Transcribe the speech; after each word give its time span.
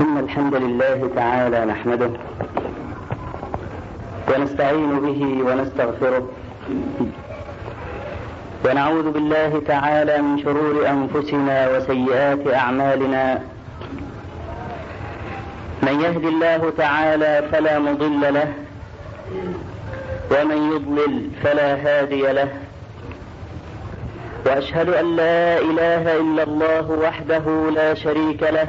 إن 0.00 0.18
الحمد 0.18 0.54
لله 0.54 1.10
تعالى 1.16 1.64
نحمده 1.64 2.10
ونستعين 4.28 5.00
به 5.00 5.42
ونستغفره 5.46 6.28
ونعوذ 8.64 9.10
بالله 9.10 9.62
تعالى 9.66 10.22
من 10.22 10.38
شرور 10.42 10.88
أنفسنا 10.88 11.68
وسيئات 11.76 12.54
أعمالنا 12.54 13.40
من 15.82 16.00
يهد 16.00 16.24
الله 16.24 16.72
تعالى 16.78 17.42
فلا 17.52 17.78
مضل 17.78 18.20
له 18.34 18.52
ومن 20.30 20.72
يضلل 20.72 21.30
فلا 21.42 21.74
هادي 21.74 22.22
له 22.32 22.48
وأشهد 24.46 24.88
أن 24.88 25.16
لا 25.16 25.58
إله 25.58 26.16
إلا 26.16 26.42
الله 26.42 26.90
وحده 26.90 27.70
لا 27.74 27.94
شريك 27.94 28.42
له 28.42 28.68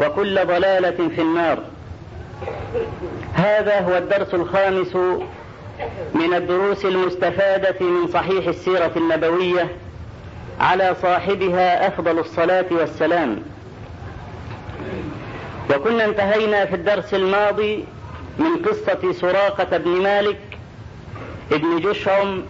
وكل 0.00 0.46
ضلالة 0.46 1.08
في 1.08 1.20
النار. 1.20 1.58
هذا 3.34 3.80
هو 3.80 3.96
الدرس 3.96 4.34
الخامس 4.34 4.96
من 6.14 6.34
الدروس 6.34 6.84
المستفادة 6.84 7.86
من 7.86 8.08
صحيح 8.08 8.46
السيرة 8.46 8.92
النبوية 8.96 9.68
على 10.60 10.96
صاحبها 11.02 11.88
أفضل 11.88 12.18
الصلاة 12.18 12.66
والسلام. 12.70 13.42
وكنا 15.70 16.04
انتهينا 16.04 16.64
في 16.64 16.74
الدرس 16.74 17.14
الماضي 17.14 17.84
من 18.38 18.56
قصة 18.56 19.12
سراقة 19.12 19.76
بن 19.76 19.90
مالك 19.90 20.38
ابن 21.52 21.80
جشعم 21.80 22.42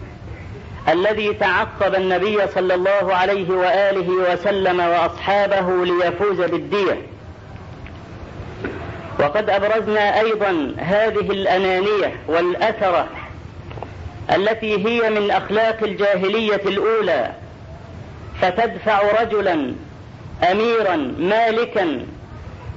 الذي 0.89 1.33
تعقب 1.33 1.95
النبي 1.95 2.47
صلى 2.47 2.73
الله 2.73 3.15
عليه 3.15 3.49
وآله 3.51 4.09
وسلم 4.09 4.79
وأصحابه 4.79 5.85
ليفوز 5.85 6.41
بالدية. 6.41 7.01
وقد 9.19 9.49
أبرزنا 9.49 10.19
أيضا 10.19 10.75
هذه 10.77 11.31
الأنانية 11.31 12.15
والأثرة 12.27 13.07
التي 14.35 14.87
هي 14.87 15.09
من 15.09 15.31
أخلاق 15.31 15.83
الجاهلية 15.83 16.61
الأولى 16.65 17.31
فتدفع 18.41 19.21
رجلا 19.21 19.73
أميرا 20.51 20.95
مالكا 21.19 22.05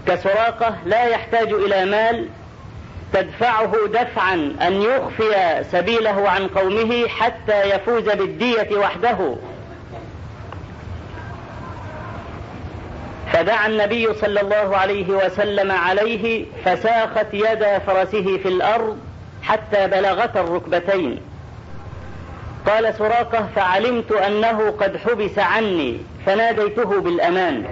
كسراقة 0.07 0.77
لا 0.87 1.05
يحتاج 1.05 1.53
إلى 1.53 1.85
مال 1.85 2.29
تدفعه 3.13 3.73
دفعا 3.87 4.35
أن 4.63 4.83
يخفي 4.83 5.65
سبيله 5.73 6.29
عن 6.31 6.49
قومه 6.49 7.09
حتى 7.09 7.63
يفوز 7.71 8.05
بالدية 8.05 8.79
وحده. 8.79 9.37
فدعا 13.39 13.67
النبي 13.67 14.15
صلى 14.15 14.41
الله 14.41 14.77
عليه 14.77 15.09
وسلم 15.09 15.73
عليه 15.73 16.45
فساخت 16.65 17.27
يد 17.33 17.79
فرسه 17.87 18.39
في 18.39 18.49
الأرض 18.49 18.99
حتى 19.43 19.87
بلغتا 19.87 20.41
الركبتين. 20.41 21.21
قال 22.67 22.95
سراقة 22.95 23.49
فعلمت 23.57 24.13
أنه 24.13 24.71
قد 24.71 24.97
حبس 24.97 25.39
عني 25.39 25.99
فناديته 26.27 27.01
بالأمان. 27.01 27.65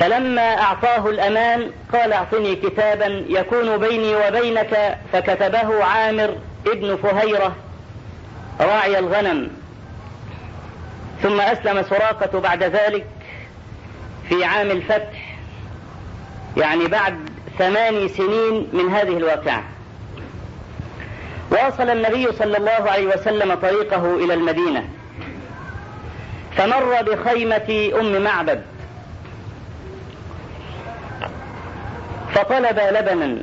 فلما 0.00 0.60
أعطاه 0.60 1.08
الأمان 1.08 1.70
قال 1.92 2.12
أعطني 2.12 2.56
كتابا 2.56 3.24
يكون 3.28 3.76
بيني 3.76 4.16
وبينك 4.16 4.98
فكتبه 5.12 5.84
عامر 5.84 6.34
ابن 6.66 6.96
فهيرة 6.96 7.52
راعي 8.60 8.98
الغنم. 8.98 9.50
ثم 11.24 11.40
أسلم 11.40 11.82
سراقة 11.82 12.40
بعد 12.40 12.62
ذلك 12.62 13.06
في 14.28 14.44
عام 14.44 14.70
الفتح 14.70 15.36
يعني 16.56 16.86
بعد 16.86 17.18
ثمان 17.58 18.08
سنين 18.08 18.68
من 18.72 18.88
هذه 18.94 19.16
الواقعة. 19.16 19.64
واصل 21.50 21.90
النبي 21.90 22.32
صلى 22.32 22.56
الله 22.56 22.90
عليه 22.90 23.06
وسلم 23.06 23.54
طريقه 23.54 24.14
إلى 24.14 24.34
المدينة 24.34 24.88
فمر 26.56 27.02
بخيمة 27.02 27.90
أم 28.00 28.22
معبد 28.22 28.62
فطلب 32.34 32.78
لبنا 32.78 33.36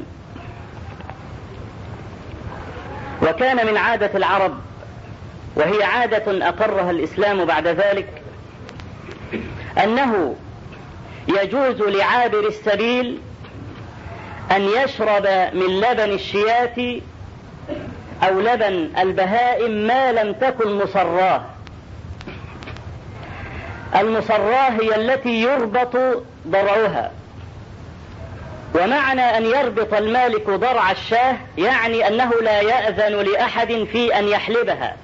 وكان 3.22 3.68
من 3.68 3.78
عادة 3.78 4.12
العرب 4.16 4.58
وهي 5.56 5.84
عادة 5.84 6.48
أقرها 6.48 6.92
الإسلام 6.92 7.46
بعد 7.46 7.68
ذلك 7.68 8.22
أنه 9.84 10.36
يجوز 11.28 11.82
لعابر 11.82 12.48
السبيل 12.48 13.20
أن 14.52 14.62
يشرب 14.62 15.28
من 15.54 15.80
لبن 15.82 16.14
الشياة 16.14 17.00
أو 18.24 18.40
لبن 18.40 18.90
البهائم 19.00 19.72
ما 19.72 20.12
لم 20.12 20.34
تكن 20.34 20.78
مصراه. 20.78 21.42
المصراه 23.96 24.70
هي 24.70 24.96
التي 24.96 25.42
يربط 25.42 26.24
ضرعها. 26.48 27.12
ومعنى 28.76 29.38
أن 29.38 29.46
يربط 29.46 29.94
المالك 29.94 30.50
ضرع 30.50 30.92
الشاة 30.92 31.38
يعني 31.58 32.08
أنه 32.08 32.32
لا 32.42 32.62
يأذن 32.62 33.16
لأحد 33.16 33.88
في 33.92 34.20
أن 34.20 34.28
يحلبها. 34.28 34.96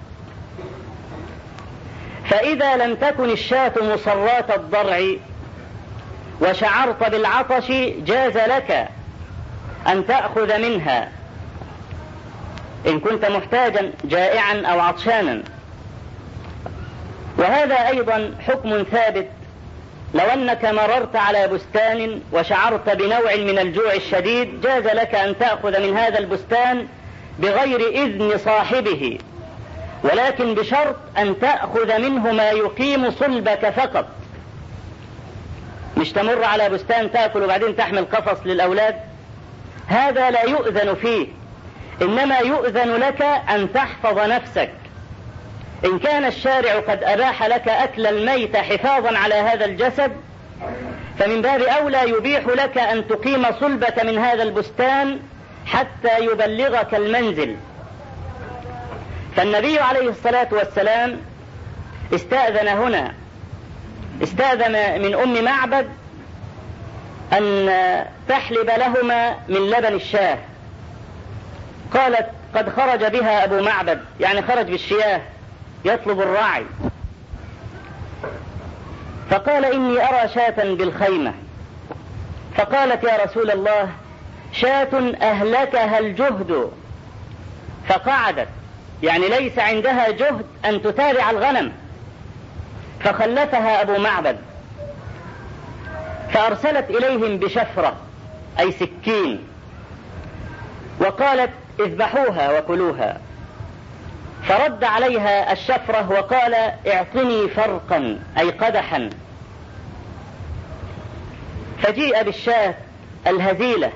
فإذا 2.30 2.76
لم 2.76 2.96
تكن 2.96 3.30
الشاة 3.30 3.74
مصرات 3.82 4.52
الضرع 4.56 5.02
وشعرت 6.42 7.12
بالعطش 7.12 7.68
جاز 8.06 8.38
لك 8.38 8.88
أن 9.88 10.08
تأخذ 10.08 10.58
منها. 10.58 11.12
إن 12.88 13.00
كنت 13.00 13.26
محتاجا 13.26 13.92
جائعا 14.04 14.62
أو 14.66 14.80
عطشانا. 14.80 15.44
وهذا 17.38 17.88
أيضا 17.88 18.32
حكم 18.48 18.84
ثابت. 18.84 19.28
لو 20.14 20.26
أنك 20.26 20.66
مررت 20.66 21.16
على 21.16 21.48
بستان 21.48 22.22
وشعرت 22.32 22.90
بنوع 22.90 23.36
من 23.36 23.60
الجوع 23.60 23.94
الشديد 23.94 24.62
جاز 24.62 24.84
لك 24.84 25.16
أن 25.16 25.40
تأخذ 25.40 25.82
من 25.82 25.98
هذا 25.98 26.20
البستان 26.20 26.88
بغير 27.40 27.80
إذن 27.90 28.38
صاحبه. 28.38 29.18
ولكن 30.12 30.54
بشرط 30.56 30.96
أن 31.18 31.40
تأخذ 31.40 31.98
منه 32.00 32.32
ما 32.32 32.50
يقيم 32.50 33.12
صلبك 33.12 33.70
فقط. 33.70 34.06
مش 35.98 36.12
تمر 36.12 36.44
على 36.44 36.70
بستان 36.70 37.12
تأكل 37.12 37.44
وبعدين 37.44 37.76
تحمل 37.76 38.06
قفص 38.06 38.40
للأولاد؟ 38.46 38.96
هذا 39.88 40.32
لا 40.32 40.44
يؤذن 40.44 40.96
فيه. 40.96 41.28
إنما 42.02 42.38
يؤذن 42.38 42.96
لك 42.96 43.22
أن 43.22 43.74
تحفظ 43.74 44.20
نفسك. 44.20 44.72
إن 45.86 46.00
كان 46.00 46.26
الشارع 46.26 46.80
قد 46.80 47.04
أباح 47.04 47.44
لك 47.44 47.68
أكل 47.68 48.08
الميت 48.08 48.58
حفاظا 48.58 49.18
على 49.18 49.36
هذا 49.36 49.66
الجسد 49.66 50.12
فمن 51.20 51.42
باب 51.42 51.62
أولى 51.62 52.10
يبيح 52.10 52.48
لك 52.48 52.78
أن 52.78 53.08
تقيم 53.08 53.46
صلبك 53.60 54.06
من 54.06 54.18
هذا 54.18 54.44
البستان 54.44 55.20
حتى 55.66 56.20
يبلغك 56.20 56.96
المنزل. 56.96 57.56
فالنبي 59.38 59.80
عليه 59.80 60.10
الصلاة 60.10 60.48
والسلام 60.52 61.18
استأذن 62.14 62.68
هنا 62.68 63.14
استأذن 64.24 65.02
من 65.02 65.16
أم 65.16 65.44
معبد 65.44 65.90
أن 67.34 67.70
تحلب 68.30 68.70
لهما 68.70 69.36
من 69.50 69.70
لبن 69.70 69.94
الشاه. 69.96 70.38
قالت 71.94 72.30
قد 72.56 72.70
خرج 72.70 73.06
بها 73.06 73.44
أبو 73.44 73.62
معبد. 73.62 74.02
يعني 74.20 74.42
خرج 74.42 74.66
بالشياه 74.66 75.22
يطلب 75.86 76.22
الراعي. 76.22 76.66
فقال 79.30 79.66
إني 79.66 80.10
أرى 80.10 80.30
شاة 80.30 80.74
بالخيمة. 80.74 81.34
فقالت 82.56 83.04
يا 83.04 83.24
رسول 83.26 83.52
الله 83.52 83.90
شاة 84.54 85.14
أهلكها 85.22 86.00
الجهد. 86.00 86.72
فقعدت. 87.90 88.48
يعني 89.04 89.28
ليس 89.28 89.60
عندها 89.60 90.12
جهد 90.12 90.46
أن 90.66 90.82
تتابع 90.82 91.30
الغنم. 91.30 91.72
فخلفها 93.00 93.82
أبو 93.82 93.98
معبد. 93.98 94.38
فأرسلت 96.34 96.90
إليهم 96.90 97.38
بشفرة 97.38 97.96
أي 98.60 98.72
سكين. 98.72 99.48
وقالت 101.00 101.52
اذبحوها 101.80 102.60
وكلوها. 102.60 103.18
فرد 104.44 104.84
عليها 104.84 105.52
الشفرة 105.52 106.12
وقال 106.12 106.54
اعطني 106.88 107.48
فرقا 107.48 108.20
أي 108.40 108.50
قدحا. 108.50 109.10
فجيء 111.84 112.24
بالشاة 112.24 112.76
الهزيلة 113.28 113.92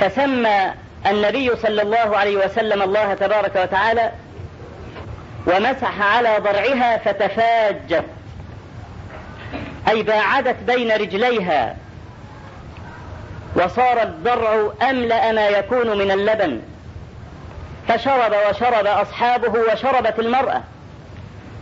فسمى 0.00 0.72
النبي 1.06 1.56
صلى 1.56 1.82
الله 1.82 2.16
عليه 2.16 2.44
وسلم 2.44 2.82
الله 2.82 3.14
تبارك 3.14 3.56
وتعالى 3.56 4.12
ومسح 5.46 6.02
على 6.02 6.38
ضرعها 6.38 6.98
فتفاجت. 6.98 8.04
أي 9.88 10.02
باعدت 10.02 10.56
بين 10.66 10.92
رجليها. 10.92 11.76
وصار 13.56 14.02
الضرع 14.02 14.72
أملأ 14.90 15.32
ما 15.32 15.48
يكون 15.48 15.98
من 15.98 16.10
اللبن. 16.10 16.60
فشرب 17.88 18.32
وشرب 18.50 18.86
أصحابه 18.86 19.60
وشربت 19.72 20.18
المرأة. 20.18 20.62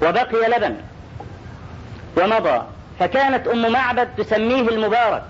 وبقي 0.03 0.49
لبن. 0.49 0.77
ومضى. 2.17 2.63
فكانت 3.01 3.49
أم 3.49 3.73
معبد 3.73 4.09
تسميه 4.17 4.69
المبارك. 4.69 5.23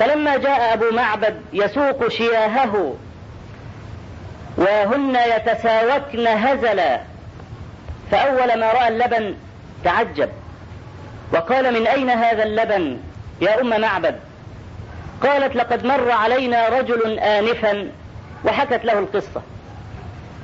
فلما 0.00 0.36
جاء 0.36 0.74
أبو 0.74 0.84
معبد 0.92 1.40
يسوق 1.52 2.08
شياهه 2.08 2.96
وهن 4.56 5.16
يتساوكن 5.36 6.26
هزلا 6.26 7.00
فأول 8.10 8.60
ما 8.60 8.72
رأى 8.72 8.88
اللبن 8.88 9.34
تعجب 9.84 10.28
وقال 11.32 11.80
من 11.80 11.86
أين 11.86 12.10
هذا 12.10 12.42
اللبن 12.42 12.98
يا 13.40 13.60
أم 13.60 13.80
معبد؟ 13.80 14.20
قالت 15.22 15.56
لقد 15.56 15.84
مر 15.84 16.10
علينا 16.10 16.68
رجل 16.68 17.18
آنفا 17.18 17.90
وحكت 18.44 18.84
له 18.84 18.98
القصة. 18.98 19.42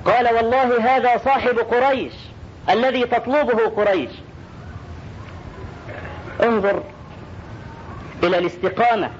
قال 0.04 0.34
والله 0.34 0.96
هذا 0.96 1.20
صاحب 1.24 1.58
قريش 1.58 2.12
الذي 2.70 3.04
تطلبه 3.04 3.68
قريش. 3.68 4.10
انظر 6.42 6.82
إلى 8.22 8.38
الاستقامة. 8.38 9.10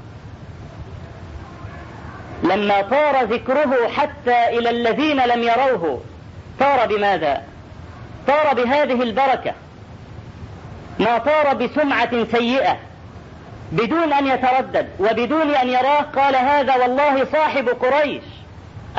لما 2.43 2.83
طار 2.83 3.25
ذكره 3.25 3.88
حتى 3.88 4.59
إلى 4.59 4.71
الذين 4.71 5.27
لم 5.27 5.43
يروه. 5.43 6.00
طار 6.61 6.87
بماذا؟ 6.87 7.43
طار 8.27 8.55
بهذه 8.55 9.03
البركة. 9.03 9.55
ما 10.99 11.19
طار 11.19 11.55
بسمعة 11.55 12.25
سيئة 12.25 12.77
بدون 13.73 14.12
أن 14.12 14.27
يتردد 14.27 14.88
وبدون 15.00 15.55
أن 15.55 15.69
يراه 15.69 16.00
قال 16.00 16.37
هذا 16.37 16.77
والله 16.77 17.25
صاحب 17.25 17.69
قريش 17.69 18.23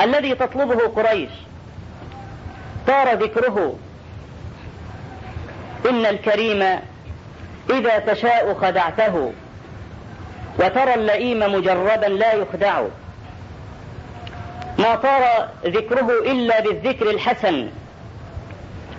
الذي 0.00 0.34
تطلبه 0.34 0.80
قريش. 1.02 1.30
طار 2.86 3.14
ذكره 3.14 3.76
إن 5.90 6.06
الكريم 6.06 6.62
إذا 7.70 7.98
تشاء 7.98 8.54
خدعته 8.54 9.32
وترى 10.58 10.94
اللئيم 10.94 11.38
مجربا 11.38 12.06
لا 12.06 12.32
يخدع 12.32 12.82
ما 14.78 14.94
طار 14.94 15.48
ذكره 15.64 16.10
إلا 16.32 16.60
بالذكر 16.60 17.10
الحسن 17.10 17.68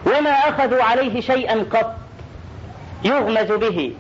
وما 0.05 0.29
أخذوا 0.29 0.83
عليه 0.83 1.21
شيئا 1.21 1.65
قط 1.71 1.95
يغمز 3.03 3.51
به. 3.51 3.93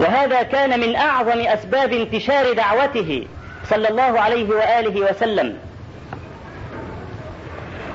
وهذا 0.00 0.42
كان 0.42 0.80
من 0.80 0.96
أعظم 0.96 1.40
أسباب 1.40 1.92
انتشار 1.92 2.52
دعوته 2.52 3.26
صلى 3.70 3.88
الله 3.88 4.20
عليه 4.20 4.48
وآله 4.48 5.10
وسلم. 5.10 5.58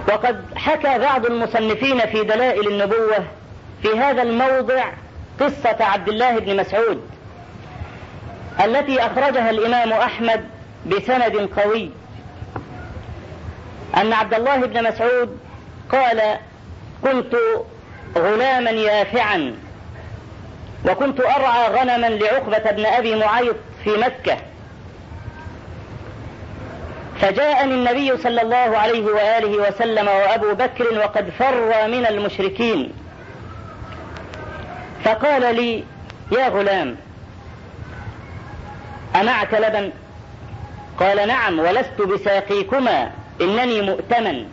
وقد 0.09 0.45
حكى 0.55 0.99
بعض 0.99 1.25
المصنفين 1.25 1.99
في 1.99 2.23
دلائل 2.23 2.67
النبوة 2.67 3.25
في 3.81 3.99
هذا 3.99 4.21
الموضع 4.21 4.83
قصة 5.39 5.77
عبد 5.79 6.07
الله 6.07 6.39
بن 6.39 6.55
مسعود 6.55 7.01
التي 8.65 9.05
أخرجها 9.05 9.49
الإمام 9.49 9.93
أحمد 9.93 10.45
بسند 10.85 11.49
قوي. 11.57 11.91
أن 13.97 14.13
عبد 14.13 14.33
الله 14.33 14.55
بن 14.55 14.83
مسعود 14.83 15.39
قال 15.91 16.37
كنت 17.03 17.35
غلاما 18.17 18.71
يافعا 18.71 19.55
وكنت 20.89 21.19
أرعى 21.19 21.67
غنما 21.67 22.07
لعقبة 22.07 22.71
بن 22.71 22.85
أبي 22.85 23.15
معيط 23.15 23.55
في 23.83 23.89
مكة. 23.89 24.37
فجاءني 27.21 27.73
النبي 27.73 28.17
صلى 28.17 28.41
الله 28.41 28.77
عليه 28.77 29.05
وآله 29.05 29.67
وسلم 29.67 30.07
وأبو 30.07 30.53
بكر 30.53 30.97
وقد 30.97 31.29
فر 31.29 31.87
من 31.87 32.05
المشركين. 32.05 32.93
فقال 35.03 35.55
لي 35.55 35.83
يا 36.31 36.47
غلام 36.47 36.97
أمعك 39.15 39.53
لبن؟ 39.53 39.91
قال 40.99 41.27
نعم 41.27 41.59
ولست 41.59 42.01
بساقيكما. 42.01 43.11
إنني 43.41 43.81
مؤتمن. 43.81 44.45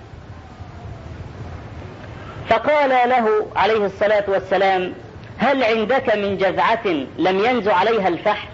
فقال 2.49 2.90
له 3.09 3.47
عليه 3.57 3.87
الصلاة 3.87 4.25
والسلام 4.28 4.92
هل 5.38 5.64
عندك 5.64 6.16
من 6.16 6.38
جزعة 6.38 6.87
لم 7.18 7.45
ينزع 7.45 7.75
عليها 7.75 8.09
الفحل؟ 8.09 8.49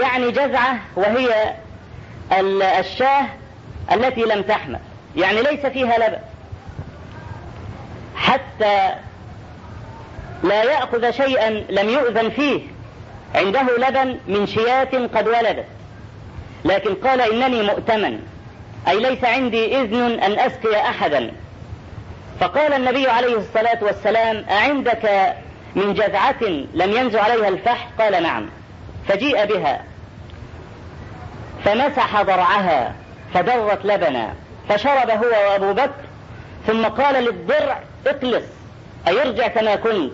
يعني 0.00 0.30
جزعة 0.30 0.78
وهي 0.96 1.54
الشاه 2.80 3.26
التي 3.92 4.20
لم 4.20 4.42
تحمل. 4.42 4.78
يعني 5.16 5.42
ليس 5.42 5.66
فيها 5.66 5.98
لبن. 5.98 6.18
حتى 8.16 8.94
لا 10.42 10.62
يأخذ 10.62 11.10
شيئا 11.10 11.50
لم 11.50 11.88
يؤذن 11.88 12.30
فيه. 12.30 12.60
عنده 13.34 13.62
لبن 13.78 14.18
من 14.28 14.46
شياة 14.46 15.08
قد 15.14 15.28
ولدت. 15.28 15.66
لكن 16.64 16.94
قال 16.94 17.20
إنني 17.20 17.62
مؤتمن. 17.62 18.33
أي 18.88 19.00
ليس 19.00 19.24
عندي 19.24 19.80
إذن 19.80 20.20
أن 20.20 20.38
أسقي 20.38 20.80
أحدا. 20.80 21.32
فقال 22.40 22.72
النبي 22.72 23.08
عليه 23.08 23.36
الصلاة 23.36 23.78
والسلام 23.82 24.44
أعندك 24.50 25.34
من 25.74 25.94
جذعة 25.94 26.42
لم 26.74 26.92
ينزع 26.92 27.22
عليها 27.22 27.48
الفحل 27.48 27.88
قال 27.98 28.22
نعم. 28.22 28.50
فجيء 29.08 29.44
بها. 29.44 29.84
فمسح 31.64 32.22
ضرعها 32.22 32.94
فدرت 33.34 33.84
لبنا 33.84 34.34
فشرب 34.68 35.10
هو 35.10 35.50
وأبو 35.50 35.72
بكر 35.72 36.04
ثم 36.66 36.84
قال 36.84 37.24
للضرع 37.24 37.80
اقلص 38.06 38.44
أي 39.08 39.22
ارجع 39.22 39.48
كما 39.48 39.76
كنت؟ 39.76 40.12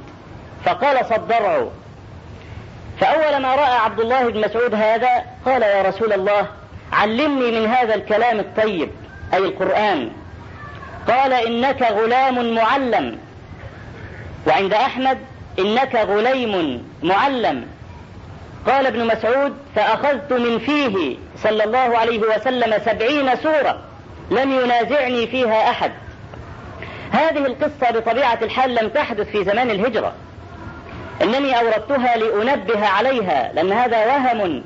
فقلص 0.65 1.13
الضرع 1.13 1.67
فأول 3.01 3.43
ما 3.43 3.55
رأى 3.55 3.77
عبد 3.79 4.01
الله 4.01 4.31
بن 4.31 4.41
مسعود 4.41 4.75
هذا 4.75 5.25
قال 5.47 5.63
يا 5.63 5.83
رسول 5.83 6.13
الله 6.13 6.47
علمني 6.93 7.61
من 7.61 7.67
هذا 7.67 7.95
الكلام 7.95 8.41
الطيب 8.41 8.91
أي 9.35 9.39
القرآن. 9.39 10.11
قال 11.09 11.33
إنك 11.33 11.83
غلام 11.83 12.55
معلم. 12.55 13.19
وعند 14.47 14.75
أحمد 14.75 15.19
إنك 15.59 15.95
غليم 15.95 16.85
معلم. 17.03 17.67
قال 18.67 18.87
ابن 18.87 19.07
مسعود 19.07 19.57
فأخذت 19.77 20.33
من 20.33 20.59
فيه 20.59 21.17
صلى 21.43 21.65
الله 21.65 21.99
عليه 21.99 22.19
وسلم 22.19 22.79
سبعين 22.85 23.37
سورة 23.37 23.79
لم 24.31 24.53
ينازعني 24.53 25.27
فيها 25.27 25.71
أحد. 25.71 25.93
هذه 27.13 27.47
القصة 27.47 27.91
بطبيعة 27.91 28.39
الحال 28.43 28.75
لم 28.75 28.89
تحدث 28.89 29.29
في 29.29 29.45
زمان 29.45 29.71
الهجرة. 29.71 30.13
إنني 31.23 31.59
أوردتها 31.59 32.17
لأنبه 32.17 32.87
عليها 32.87 33.53
لأن 33.53 33.73
هذا 33.73 34.07
وهم 34.07 34.63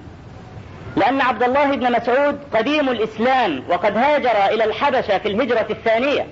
لأن 0.96 1.20
عبد 1.20 1.42
الله 1.42 1.76
بن 1.76 1.92
مسعود 1.92 2.38
قديم 2.54 2.88
الإسلام 2.88 3.64
وقد 3.68 3.96
هاجر 3.96 4.46
إلى 4.54 4.64
الحبشة 4.64 5.18
في 5.18 5.28
الهجرة 5.28 5.66
الثانية. 5.70 6.26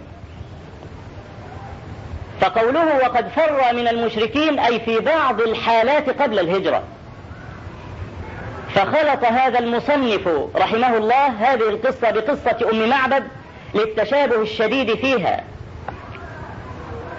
فقوله 2.41 2.97
وقد 2.97 3.29
فر 3.29 3.75
من 3.75 3.89
المشركين 3.89 4.59
أي 4.59 4.81
في 4.81 4.99
بعض 4.99 5.41
الحالات 5.41 6.23
قبل 6.23 6.39
الهجرة. 6.39 6.83
فخلط 8.75 9.25
هذا 9.25 9.59
المصنف 9.59 10.29
رحمه 10.57 10.97
الله 10.97 11.27
هذه 11.27 11.69
القصة 11.69 12.11
بقصة 12.11 12.71
أم 12.73 12.89
معبد 12.89 13.25
للتشابه 13.75 14.43
الشديد 14.43 14.95
فيها. 14.95 15.45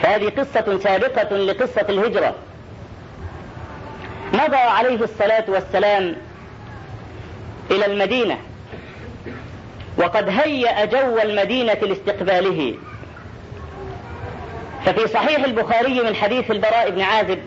فهذه 0.02 0.30
قصة 0.30 0.80
سابقة 0.84 1.38
لقصة 1.38 1.86
الهجرة. 1.90 2.36
مضى 4.34 4.56
عليه 4.56 5.04
الصلاة 5.04 5.46
والسلام 5.48 6.16
إلى 7.72 7.86
المدينة. 7.86 8.38
وقد 9.98 10.30
هيأ 10.30 10.86
جو 10.86 11.18
المدينة 11.18 11.74
لاستقباله. 11.74 12.76
ففي 14.86 15.08
صحيح 15.08 15.44
البخاري 15.44 16.02
من 16.02 16.16
حديث 16.16 16.52
البراء 16.52 16.90
بن 16.90 17.02
عازب 17.02 17.40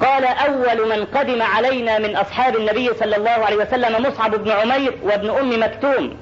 قال 0.00 0.24
أول 0.24 0.88
من 0.88 1.04
قدم 1.04 1.42
علينا 1.42 1.98
من 1.98 2.16
أصحاب 2.16 2.56
النبي 2.56 2.90
صلى 3.00 3.16
الله 3.16 3.30
عليه 3.30 3.56
وسلم 3.56 4.06
مصعب 4.06 4.34
بن 4.34 4.50
عمير 4.50 4.98
وابن 5.02 5.30
أم 5.30 5.62
مكتوم 5.62 6.16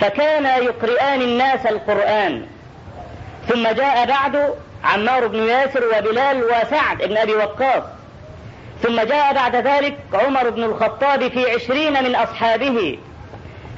فكانا 0.00 0.56
يقرئان 0.56 1.22
الناس 1.22 1.66
القرآن. 1.66 2.46
ثم 3.48 3.68
جاء 3.68 4.06
بعد 4.06 4.54
عمار 4.84 5.26
بن 5.26 5.38
ياسر 5.38 5.84
وبلال 5.84 6.44
وسعد 6.44 6.98
بن 6.98 7.16
أبي 7.16 7.34
وقاص. 7.34 7.82
ثم 8.82 9.00
جاء 9.00 9.34
بعد 9.34 9.56
ذلك 9.56 9.98
عمر 10.14 10.50
بن 10.50 10.62
الخطاب 10.62 11.28
في 11.28 11.50
عشرين 11.50 12.04
من 12.04 12.14
أصحابه. 12.14 12.98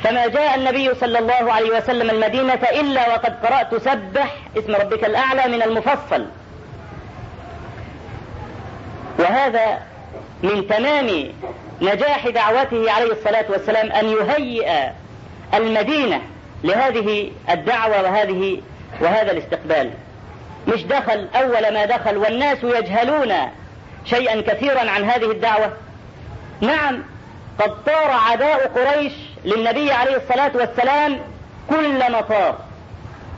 فما 0.05 0.27
جاء 0.27 0.55
النبي 0.55 0.95
صلى 0.95 1.19
الله 1.19 1.53
عليه 1.53 1.77
وسلم 1.77 2.11
المدينة 2.11 2.55
إلا 2.81 3.09
وقد 3.09 3.47
قرأت 3.47 3.75
سبح 3.75 4.35
اسم 4.59 4.75
ربك 4.75 5.05
الأعلى 5.05 5.57
من 5.57 5.63
المفصل. 5.63 6.27
وهذا 9.19 9.79
من 10.43 10.69
تمام 10.69 11.33
نجاح 11.83 12.29
دعوته 12.29 12.93
عليه 12.93 13.13
الصلاة 13.13 13.45
والسلام 13.49 13.93
أن 13.93 14.09
يهيئ 14.09 14.91
المدينة 15.55 16.21
لهذه 16.65 17.31
الدعوة 17.51 18.03
وهذه 18.03 18.61
وهذا 19.01 19.33
الاستقبال. 19.33 19.91
مش 20.69 20.83
دخل 20.83 21.29
أول 21.35 21.75
ما 21.75 21.85
دخل 21.85 22.17
والناس 22.17 22.59
يجهلون 22.65 23.33
شيئا 24.05 24.41
كثيرا 24.41 24.91
عن 24.91 25.05
هذه 25.05 25.31
الدعوة؟ 25.31 25.73
نعم 26.61 27.03
قد 27.59 27.85
طار 27.85 28.11
عداء 28.11 28.69
قريش 28.69 29.13
للنبي 29.45 29.93
عليه 29.93 30.17
الصلاة 30.17 30.53
والسلام 30.55 31.21
كل 31.71 32.13
مطار 32.13 32.59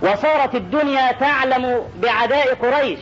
وصارت 0.02 0.55
الدنيا 0.55 1.12
تعلم 1.12 1.83
بعداء 2.02 2.55
قريش. 2.55 2.99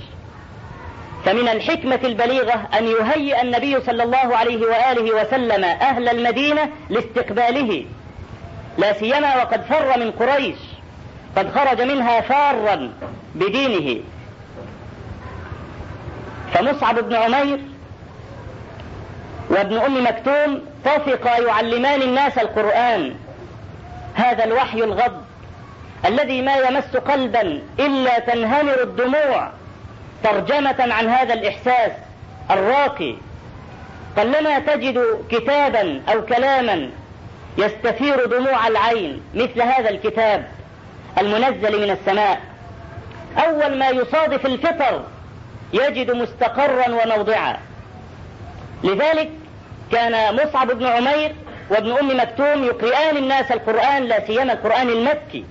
فمن 1.24 1.48
الحكمة 1.48 2.00
البليغة 2.04 2.68
أن 2.78 2.84
يهيئ 2.84 3.42
النبي 3.42 3.80
صلى 3.80 4.02
الله 4.02 4.36
عليه 4.36 4.66
وآله 4.66 5.22
وسلم 5.22 5.64
أهل 5.64 6.08
المدينة 6.08 6.68
لاستقباله. 6.90 7.84
لا 8.78 8.92
سيما 8.92 9.36
وقد 9.36 9.62
فر 9.62 9.98
من 9.98 10.10
قريش 10.10 10.56
قد 11.36 11.52
خرج 11.54 11.82
منها 11.82 12.20
فارا 12.20 12.92
بدينه. 13.34 14.02
فمصعب 16.54 16.98
بن 16.98 17.14
عمير 17.14 17.60
وابن 19.50 19.78
أم 19.78 20.04
مكتوم 20.04 20.62
طفقا 20.84 21.38
يعلمان 21.38 22.02
الناس 22.02 22.38
القرآن. 22.38 23.14
هذا 24.14 24.44
الوحي 24.44 24.78
الغض 24.78 25.24
الذي 26.06 26.42
ما 26.42 26.56
يمس 26.56 26.96
قلبا 26.96 27.62
إلا 27.78 28.18
تنهمر 28.18 28.82
الدموع 28.82 29.50
ترجمة 30.24 30.76
عن 30.94 31.08
هذا 31.08 31.34
الإحساس 31.34 31.92
الراقي. 32.50 33.14
قلما 34.16 34.58
تجد 34.58 35.04
كتابا 35.30 36.00
أو 36.12 36.24
كلاما 36.24 36.90
يستثير 37.58 38.26
دموع 38.26 38.66
العين 38.68 39.22
مثل 39.34 39.62
هذا 39.62 39.90
الكتاب 39.90 40.48
المنزل 41.18 41.80
من 41.82 41.90
السماء. 41.90 42.40
أول 43.38 43.78
ما 43.78 43.88
يصادف 43.88 44.46
الفطر 44.46 45.02
يجد 45.72 46.10
مستقرا 46.10 46.88
وموضعا. 46.88 47.56
لذلك 48.84 49.30
كان 49.92 50.34
مصعب 50.34 50.70
بن 50.70 50.86
عمير 50.86 51.34
وابن 51.70 51.92
أم 51.92 52.20
مكتوم 52.20 52.64
يقرئان 52.64 53.16
الناس 53.16 53.52
القرآن 53.52 54.02
لا 54.04 54.26
سيما 54.26 54.52
القرآن 54.52 54.88
المكي. 54.88 55.44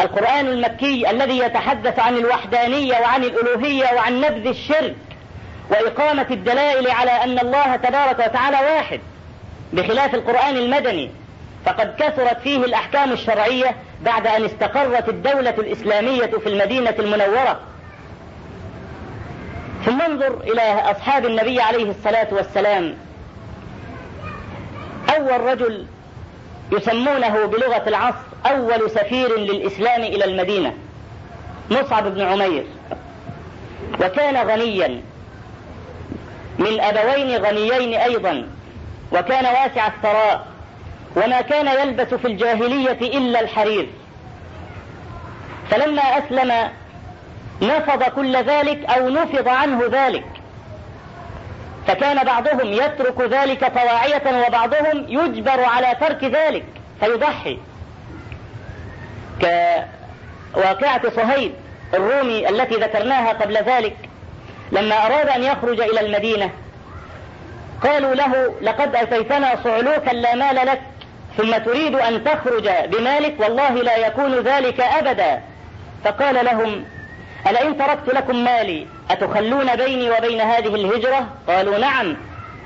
القرآن 0.00 0.46
المكي 0.46 1.10
الذي 1.10 1.38
يتحدث 1.38 1.98
عن 1.98 2.16
الوحدانية 2.16 2.98
وعن 3.00 3.24
الألوهية 3.24 3.94
وعن 3.94 4.20
نبذ 4.20 4.46
الشرك 4.46 4.96
وإقامة 5.70 6.26
الدلائل 6.30 6.90
على 6.90 7.10
أن 7.10 7.38
الله 7.38 7.76
تبارك 7.76 8.18
وتعالى 8.18 8.56
واحد 8.56 9.00
بخلاف 9.72 10.14
القرآن 10.14 10.56
المدني. 10.56 11.10
فقد 11.66 11.94
كثرت 11.98 12.40
فيه 12.40 12.56
الأحكام 12.56 13.12
الشرعية 13.12 13.76
بعد 14.02 14.26
أن 14.26 14.44
استقرت 14.44 15.08
الدولة 15.08 15.54
الإسلامية 15.58 16.26
في 16.26 16.48
المدينة 16.48 16.94
المنورة. 16.98 17.60
ثم 19.88 20.02
انظر 20.02 20.40
إلى 20.40 20.62
أصحاب 20.90 21.26
النبي 21.26 21.60
عليه 21.60 21.90
الصلاة 21.90 22.28
والسلام. 22.32 22.94
أول 25.16 25.40
رجل 25.40 25.86
يسمونه 26.72 27.46
بلغة 27.46 27.88
العصر 27.88 28.18
أول 28.46 28.90
سفير 28.90 29.38
للإسلام 29.38 30.02
إلى 30.02 30.24
المدينة 30.24 30.74
مصعب 31.70 32.14
بن 32.14 32.20
عمير. 32.20 32.66
وكان 34.00 34.48
غنيا. 34.48 35.00
من 36.58 36.80
أبوين 36.80 37.44
غنيين 37.44 37.94
أيضا. 37.94 38.48
وكان 39.12 39.44
واسع 39.44 39.86
الثراء. 39.86 40.46
وما 41.16 41.40
كان 41.40 41.88
يلبس 41.88 42.14
في 42.14 42.26
الجاهلية 42.26 43.18
إلا 43.18 43.40
الحرير. 43.40 43.88
فلما 45.70 46.02
أسلم 46.02 46.70
نفض 47.62 48.02
كل 48.02 48.36
ذلك 48.36 48.90
أو 48.90 49.08
نفض 49.08 49.48
عنه 49.48 49.82
ذلك. 49.92 50.26
فكان 51.86 52.24
بعضهم 52.24 52.72
يترك 52.72 53.20
ذلك 53.20 53.72
طواعية 53.74 54.46
وبعضهم 54.46 55.04
يجبر 55.08 55.64
على 55.64 55.96
ترك 56.00 56.24
ذلك 56.24 56.64
فيضحي. 57.00 57.58
كواقعة 60.54 61.10
صهيب 61.16 61.52
الرومي 61.94 62.48
التي 62.48 62.74
ذكرناها 62.74 63.32
قبل 63.32 63.56
ذلك 63.56 63.96
لما 64.72 65.06
أراد 65.06 65.28
أن 65.28 65.42
يخرج 65.42 65.80
إلى 65.80 66.00
المدينة 66.00 66.50
قالوا 67.82 68.14
له 68.14 68.54
لقد 68.62 68.96
أتيتنا 68.96 69.56
صعلوكا 69.64 70.10
لا 70.10 70.34
مال 70.34 70.56
لك 70.56 70.80
ثم 71.36 71.58
تريد 71.58 71.94
أن 71.94 72.24
تخرج 72.24 72.68
بمالك 72.86 73.40
والله 73.40 73.70
لا 73.70 73.96
يكون 73.96 74.34
ذلك 74.34 74.80
أبدا. 74.80 75.42
فقال 76.04 76.44
لهم 76.44 76.84
ألئن 77.50 77.78
تركت 77.78 78.08
لكم 78.14 78.44
مالي 78.44 78.86
أتخلون 79.10 79.76
بيني 79.76 80.10
وبين 80.10 80.40
هذه 80.40 80.74
الهجرة؟ 80.74 81.26
قالوا 81.48 81.78
نعم. 81.78 82.16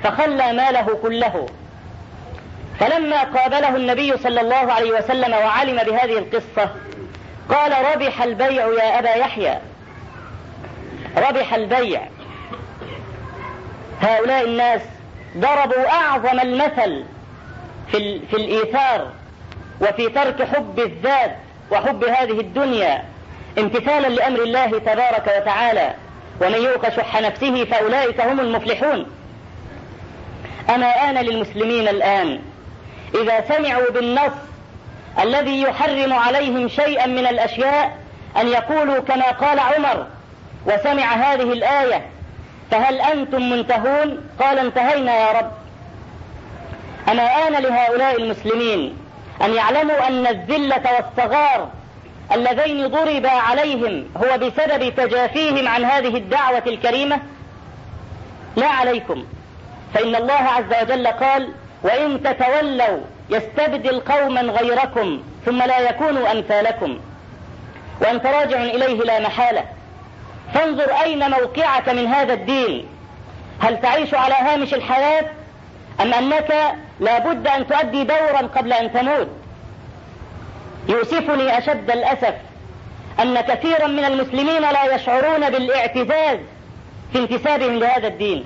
فخلى 0.03 0.53
ماله 0.53 0.99
كله. 1.01 1.45
فلما 2.79 3.23
قابله 3.23 3.75
النبي 3.75 4.17
صلى 4.17 4.41
الله 4.41 4.73
عليه 4.73 4.91
وسلم 4.91 5.33
وعلم 5.33 5.75
بهذه 5.75 6.17
القصة 6.17 6.69
قال 7.49 7.73
ربح 7.93 8.23
البيع 8.23 8.67
يا 8.67 8.99
أبا 8.99 9.15
يحيى. 9.15 9.59
ربح 11.17 11.53
البيع. 11.53 12.01
هؤلاء 14.01 14.45
الناس 14.45 14.81
ضربوا 15.37 15.89
أعظم 15.89 16.39
المثل 16.39 17.03
في, 17.91 18.19
في 18.19 18.33
الإيثار 18.33 19.11
وفي 19.81 20.09
ترك 20.09 20.43
حب 20.43 20.79
الذات 20.79 21.35
وحب 21.71 22.03
هذه 22.03 22.39
الدنيا. 22.39 23.12
امتثالا 23.57 24.07
لأمر 24.07 24.41
الله 24.41 24.79
تبارك 24.79 25.41
وتعالى 25.41 25.93
ومن 26.41 26.61
يوق 26.63 26.89
شح 26.89 27.21
نفسه 27.21 27.65
فأولئك 27.65 28.21
هم 28.21 28.39
المفلحون. 28.39 29.05
أما 30.69 31.09
آن 31.09 31.17
للمسلمين 31.17 31.87
الآن 31.87 32.39
إذا 33.15 33.55
سمعوا 33.55 33.91
بالنص 33.91 34.33
الذي 35.23 35.61
يحرم 35.61 36.13
عليهم 36.13 36.67
شيئا 36.67 37.07
من 37.07 37.27
الأشياء 37.27 37.97
أن 38.37 38.47
يقولوا 38.47 38.99
كما 38.99 39.31
قال 39.31 39.59
عمر 39.59 40.07
وسمع 40.65 41.13
هذه 41.13 41.53
الآية 41.53 42.05
فهل 42.71 43.01
أنتم 43.01 43.49
منتهون؟ 43.49 44.29
قال 44.39 44.59
انتهينا 44.59 45.19
يا 45.19 45.31
رب. 45.39 45.51
أما 47.11 47.47
آن 47.47 47.63
لهؤلاء 47.63 48.21
المسلمين 48.21 48.97
أن 49.41 49.53
يعلموا 49.53 50.07
أن 50.07 50.27
الذلة 50.27 50.83
والصغار 50.95 51.69
اللذين 52.33 52.87
ضرب 52.87 53.25
عليهم 53.25 54.05
هو 54.17 54.37
بسبب 54.37 54.95
تجافيهم 54.95 55.67
عن 55.67 55.85
هذه 55.85 56.17
الدعوة 56.17 56.63
الكريمة؟ 56.67 57.19
لا 58.55 58.67
عليكم. 58.67 59.25
فإن 59.93 60.15
الله 60.15 60.33
عز 60.33 60.83
وجل 60.83 61.07
قال 61.07 61.49
وإن 61.83 62.23
تتولوا 62.23 62.99
يستبدل 63.29 63.99
قوما 63.99 64.41
غيركم 64.41 65.23
ثم 65.45 65.63
لا 65.63 65.79
يكونوا 65.79 66.31
أمثالكم. 66.31 66.99
وأنت 68.01 68.25
راجع 68.25 68.63
إليه 68.63 69.03
لا 69.03 69.19
محالة. 69.19 69.63
فانظر 70.53 70.91
أين 71.03 71.31
موقعك 71.31 71.89
من 71.89 72.07
هذا 72.07 72.33
الدين. 72.33 72.85
هل 73.59 73.81
تعيش 73.81 74.13
على 74.13 74.33
هامش 74.33 74.73
الحياة 74.73 75.25
أم 76.01 76.13
أنك 76.13 76.75
لابد 76.99 77.47
أن 77.47 77.67
تؤدي 77.67 78.03
دورا 78.03 78.47
قبل 78.55 78.73
أن 78.73 78.93
تموت؟ 78.93 79.42
يؤسفني 80.89 81.57
أشد 81.57 81.91
الأسف 81.91 82.33
أن 83.19 83.41
كثيرا 83.41 83.87
من 83.87 84.05
المسلمين 84.05 84.61
لا 84.61 84.95
يشعرون 84.95 85.49
بالاعتزاز 85.49 86.39
في 87.13 87.19
انتسابهم 87.19 87.79
لهذا 87.79 88.07
الدين. 88.07 88.45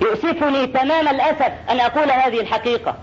يؤسفني 0.00 0.66
تمام 0.66 1.08
الأسف 1.08 1.52
أن 1.70 1.80
أقول 1.80 2.10
هذه 2.10 2.40
الحقيقة 2.40 2.94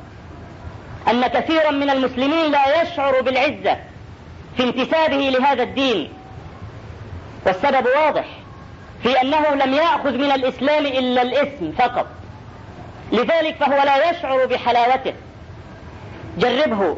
أن 1.09 1.27
كثيرا 1.27 1.71
من 1.71 1.89
المسلمين 1.89 2.51
لا 2.51 2.81
يشعر 2.81 3.21
بالعزة 3.21 3.77
في 4.57 4.63
انتسابه 4.63 5.17
لهذا 5.17 5.63
الدين. 5.63 6.13
والسبب 7.45 7.85
واضح 7.85 8.25
في 9.03 9.21
أنه 9.21 9.49
لم 9.49 9.73
يأخذ 9.73 10.17
من 10.17 10.31
الإسلام 10.31 10.85
إلا 10.85 11.21
الاسم 11.21 11.71
فقط. 11.71 12.07
لذلك 13.11 13.55
فهو 13.55 13.83
لا 13.83 14.09
يشعر 14.09 14.45
بحلاوته. 14.45 15.13
جربه. 16.37 16.97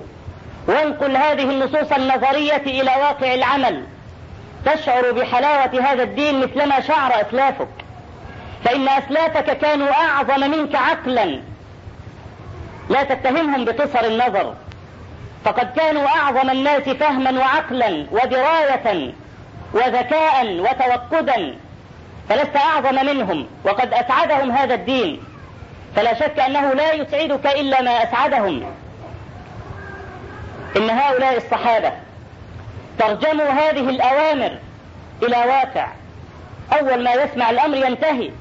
وانقل 0.68 1.18
هذه 1.18 1.44
النصوص 1.44 1.92
النظرية 1.92 2.64
إلى 2.66 2.92
واقع 3.02 3.34
العمل. 3.34 3.84
تشعر 4.66 5.12
بحلاوة 5.12 5.82
هذا 5.92 6.04
الدين 6.04 6.42
مثلما 6.42 6.82
شعر 6.82 7.22
أسلافك. 7.22 7.68
فإن 8.66 8.88
أسلافك 8.88 9.58
كانوا 9.58 9.92
أعظم 9.92 10.52
منك 10.52 10.76
عقلا. 10.76 11.40
لا 12.90 13.04
تتهمهم 13.04 13.66
بقصر 13.66 14.06
النظر. 14.06 14.54
فقد 15.46 15.74
كانوا 15.76 16.08
أعظم 16.08 16.50
الناس 16.50 16.82
فهما 16.82 17.40
وعقلا 17.40 18.06
ودراية 18.12 19.14
وذكاء 19.74 20.46
وتوقدا. 20.60 21.56
فلست 22.30 22.56
أعظم 22.56 23.06
منهم. 23.06 23.48
وقد 23.64 23.94
أسعدهم 23.94 24.52
هذا 24.52 24.74
الدين. 24.74 25.24
فلا 25.96 26.14
شك 26.14 26.40
أنه 26.40 26.74
لا 26.74 26.94
يسعدك 26.94 27.48
إلا 27.48 27.82
ما 27.82 28.04
أسعدهم. 28.04 28.64
إن 30.78 30.90
هؤلاء 30.90 31.38
الصحابة 31.38 31.92
ترجموا 33.00 33.50
هذه 33.50 33.90
الأوامر 33.90 34.58
إلى 35.24 35.38
واقع. 35.38 35.88
أول 36.80 37.04
ما 37.04 37.14
يسمع 37.14 37.50
الأمر 37.50 37.78
ينتهي. 37.78 38.32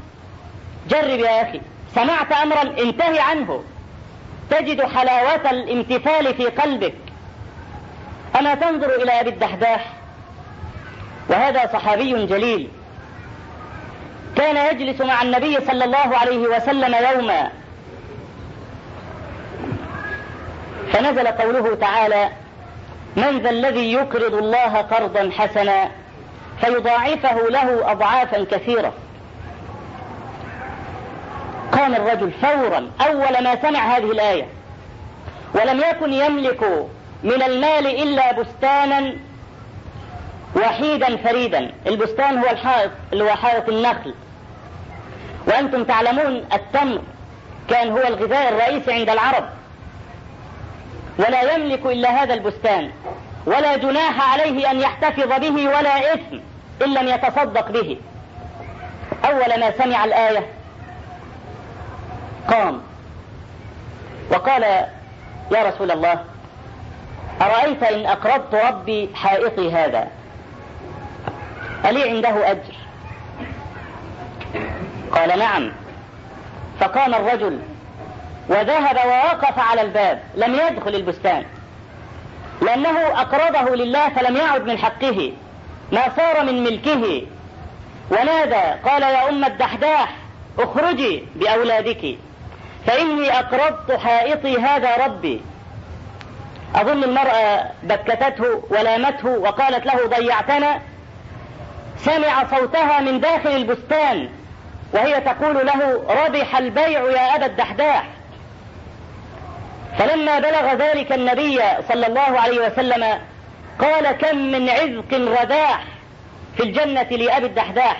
جرب 0.88 1.20
يا 1.20 1.42
أخي. 1.42 1.60
سمعت 1.94 2.32
أمرا 2.32 2.62
انتهي 2.62 3.20
عنه. 3.20 3.64
تجد 4.50 4.82
حلاوة 4.82 5.50
الامتثال 5.50 6.34
في 6.34 6.44
قلبك. 6.44 6.94
أما 8.38 8.54
تنظر 8.54 9.02
إلى 9.02 9.20
أبي 9.20 9.30
الدحداح. 9.30 9.92
وهذا 11.28 11.70
صحابي 11.72 12.26
جليل. 12.26 12.68
كان 14.36 14.56
يجلس 14.56 15.00
مع 15.00 15.22
النبي 15.22 15.58
صلى 15.66 15.84
الله 15.84 16.18
عليه 16.18 16.38
وسلم 16.38 16.94
يوما. 16.94 17.50
فنزل 20.92 21.26
قوله 21.26 21.74
تعالى 21.74 22.28
من 23.16 23.38
ذا 23.38 23.50
الذي 23.50 23.92
يقرض 23.92 24.34
الله 24.34 24.76
قرضا 24.76 25.30
حسنا 25.38 25.90
فيضاعفه 26.60 27.48
له 27.48 27.92
أضعافا 27.92 28.44
كثيرة. 28.50 28.92
قام 31.72 31.94
الرجل 31.94 32.32
فورا 32.32 32.90
أول 33.06 33.44
ما 33.44 33.62
سمع 33.62 33.96
هذه 33.96 34.10
الآية 34.10 34.46
ولم 35.54 35.80
يكن 35.90 36.12
يملك 36.12 36.88
من 37.22 37.42
المال 37.42 37.86
إلا 37.86 38.32
بستانا 38.32 39.14
وحيدا 40.56 41.16
فريدا. 41.16 41.72
البستان 41.86 42.38
هو 42.38 42.50
الحائط 42.50 42.90
اللي 43.12 43.24
هو 43.24 43.30
حائط 43.30 43.68
النخل. 43.68 44.14
وأنتم 45.46 45.84
تعلمون 45.84 46.44
التمر 46.52 47.00
كان 47.68 47.90
هو 47.90 48.02
الغذاء 48.02 48.48
الرئيسي 48.48 48.92
عند 48.92 49.10
العرب. 49.10 49.44
ولا 51.18 51.54
يملك 51.54 51.86
إلا 51.86 52.22
هذا 52.22 52.34
البستان 52.34 52.90
ولا 53.46 53.76
جناح 53.76 54.32
عليه 54.32 54.70
أن 54.70 54.80
يحتفظ 54.80 55.28
به 55.40 55.68
ولا 55.68 56.14
إثم 56.14 56.36
إن 56.84 56.94
لم 56.94 57.08
يتصدق 57.08 57.70
به. 57.70 57.98
أول 59.24 59.60
ما 59.60 59.70
سمع 59.78 60.04
الآية 60.04 60.46
قام 62.48 62.80
وقال 64.30 64.62
يا 65.52 65.68
رسول 65.68 65.90
الله 65.90 66.24
أرأيت 67.42 67.82
إن 67.82 68.06
أقرضت 68.06 68.54
ربي 68.54 69.10
حائطي 69.14 69.72
هذا؟ 69.72 70.08
ألي 71.84 72.10
عنده 72.10 72.50
أجر؟ 72.50 72.74
قال 75.12 75.38
نعم. 75.38 75.72
فقام 76.80 77.14
الرجل 77.14 77.58
وذهب 78.52 78.96
ووقف 79.06 79.58
على 79.58 79.82
الباب 79.82 80.22
لم 80.34 80.54
يدخل 80.54 80.94
البستان. 80.94 81.44
لأنه 82.62 83.20
أقرضه 83.20 83.74
لله 83.74 84.08
فلم 84.08 84.36
يعد 84.36 84.66
من 84.66 84.78
حقه. 84.78 85.32
ما 85.92 86.02
صار 86.16 86.44
من 86.44 86.64
ملكه. 86.64 87.22
ونادى 88.10 88.80
قال 88.90 89.02
يا 89.02 89.28
أم 89.28 89.44
الدحداح 89.44 90.16
اخرجي 90.58 91.24
بأولادك. 91.34 92.18
فإني 92.86 93.38
أقرضت 93.38 93.92
حائطي 93.92 94.58
هذا 94.58 94.96
ربي. 95.06 95.40
أظن 96.74 97.04
المرأة 97.04 97.70
بكتته 97.82 98.62
ولامته 98.70 99.28
وقالت 99.28 99.86
له 99.86 100.06
ضيعتنا. 100.06 100.80
سمع 101.98 102.44
صوتها 102.50 103.00
من 103.00 103.20
داخل 103.20 103.50
البستان 103.50 104.28
وهي 104.92 105.20
تقول 105.20 105.66
له 105.66 106.04
ربح 106.24 106.56
البيع 106.56 107.00
يا 107.10 107.36
أبا 107.36 107.46
الدحداح. 107.46 108.04
فلما 109.98 110.38
بلغ 110.38 110.74
ذلك 110.74 111.12
النبي 111.12 111.60
صلى 111.88 112.06
الله 112.06 112.40
عليه 112.40 112.66
وسلم 112.66 113.18
قال 113.78 114.12
كم 114.12 114.36
من 114.36 114.68
عزق 114.68 115.40
رداح 115.42 115.84
في 116.56 116.62
الجنة 116.62 117.02
لأبي 117.02 117.46
الدحداح. 117.46 117.96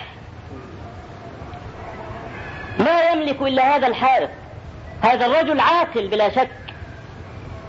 ما 2.79 3.01
يملك 3.01 3.41
إلا 3.41 3.75
هذا 3.75 3.87
الحائط 3.87 4.29
هذا 5.01 5.25
الرجل 5.25 5.59
عاقل 5.59 6.07
بلا 6.07 6.29
شك. 6.29 6.49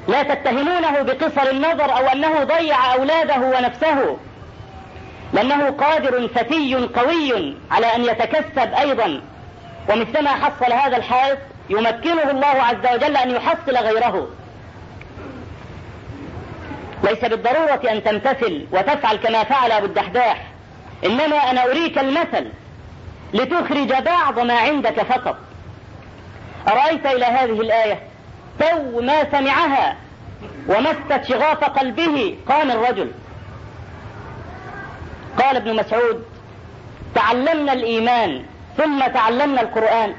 لا 0.08 0.22
تتهمونه 0.22 1.02
بقصر 1.02 1.50
النظر 1.50 1.96
أو 1.96 2.06
أنه 2.06 2.44
ضيع 2.44 2.94
أولاده 2.94 3.40
ونفسه. 3.40 4.16
لأنه 5.32 5.70
قادر 5.70 6.28
فتي 6.28 6.74
قوي 6.74 7.56
على 7.70 7.86
أن 7.86 8.04
يتكسب 8.04 8.74
أيضا. 8.78 9.20
ومثلما 9.88 10.30
حصل 10.30 10.72
هذا 10.72 10.96
الحائط 10.96 11.38
يمكنه 11.70 12.30
الله 12.30 12.46
عز 12.46 12.94
وجل 12.94 13.16
أن 13.16 13.30
يحصل 13.30 13.76
غيره. 13.76 14.28
ليس 17.04 17.24
بالضرورة 17.24 17.80
أن 17.90 18.04
تمتثل 18.04 18.66
وتفعل 18.72 19.16
كما 19.16 19.44
فعل 19.44 19.72
أبو 19.72 19.86
الدحداح 19.86 20.46
إنما 21.04 21.50
أنا 21.50 21.64
أريك 21.64 21.98
المثل 21.98 22.48
لتخرج 23.34 23.92
بعض 24.04 24.38
ما 24.38 24.58
عندك 24.58 25.02
فقط. 25.02 25.36
أرأيت 26.68 27.06
إلى 27.06 27.24
هذه 27.24 27.60
الآية؟ 27.60 28.02
تو 28.60 29.00
ما 29.00 29.30
سمعها 29.30 29.96
ومست 30.68 31.28
شغاف 31.28 31.64
قلبه 31.64 32.36
قام 32.48 32.70
الرجل. 32.70 33.10
قال 35.42 35.56
ابن 35.56 35.76
مسعود 35.76 36.24
تعلمنا 37.14 37.72
الإيمان 37.72 38.44
ثم 38.76 39.06
تعلمنا 39.06 39.60
القرآن. 39.60 40.14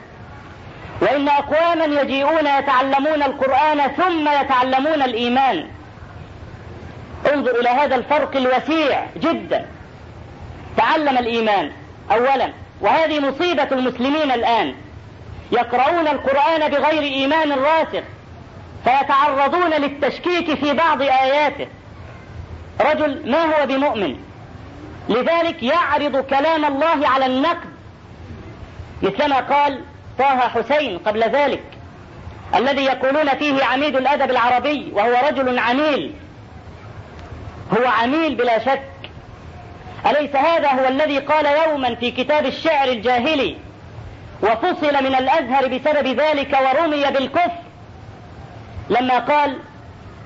وإن 1.02 1.30
أقواما 1.30 2.02
يجيئون 2.02 2.48
يتعلمون 2.48 3.24
القرآن 3.24 3.92
ثم 3.98 4.30
يتعلمون 4.30 5.02
الإيمان. 5.02 5.68
انظر 7.34 7.60
إلى 7.60 7.70
هذا 7.70 7.96
الفرق 7.96 8.36
الوسيع 8.36 9.06
جدا. 9.18 9.66
تعلم 10.78 11.18
الإيمان 11.18 11.72
أولا. 12.12 12.50
وهذه 12.82 13.20
مصيبة 13.20 13.68
المسلمين 13.72 14.32
الآن. 14.32 14.76
يقرؤون 15.52 16.08
القرآن 16.08 16.72
بغير 16.72 17.02
إيمان 17.02 17.52
راسخ 17.52 18.04
فيتعرضون 18.84 19.70
للتشكيك 19.70 20.54
في 20.54 20.74
بعض 20.74 21.02
آياته. 21.02 21.68
رجل 22.82 23.32
ما 23.32 23.44
هو 23.44 23.66
بمؤمن؟ 23.66 24.16
لذلك 25.10 25.64
يعرض 25.64 26.18
كلام 26.18 26.66
الله 26.66 27.08
على 27.08 27.26
النقد. 27.26 27.70
مثلما 29.02 29.40
قال 29.40 29.82
طه 30.20 30.40
حسين 30.40 30.98
قبل 30.98 31.24
ذلك 31.24 31.64
الذي 32.56 32.86
يقولون 32.86 33.30
فيه 33.30 33.64
عميد 33.64 33.96
الأدب 33.96 34.32
العربي 34.32 34.92
وهو 34.94 35.28
رجل 35.28 35.60
عميل. 35.60 36.14
هو 37.78 37.88
عميل 37.88 38.36
بلا 38.36 38.60
شك. 38.60 38.82
أليس 40.06 40.36
هذا 40.36 40.72
هو 40.72 40.88
الذي 40.88 41.20
قال 41.20 41.46
يوما 41.46 41.96
في 41.96 42.12
كتاب 42.12 42.46
الشعر 42.46 42.88
الجاهلي 42.88 43.58
وفصل 44.44 45.04
من 45.04 45.16
الأزهر 45.16 45.68
بسبب 45.68 46.08
ذلك 46.08 46.58
ورمي 46.62 47.04
بالكفر؟ 47.04 47.62
لما 48.90 49.20
قال 49.20 49.58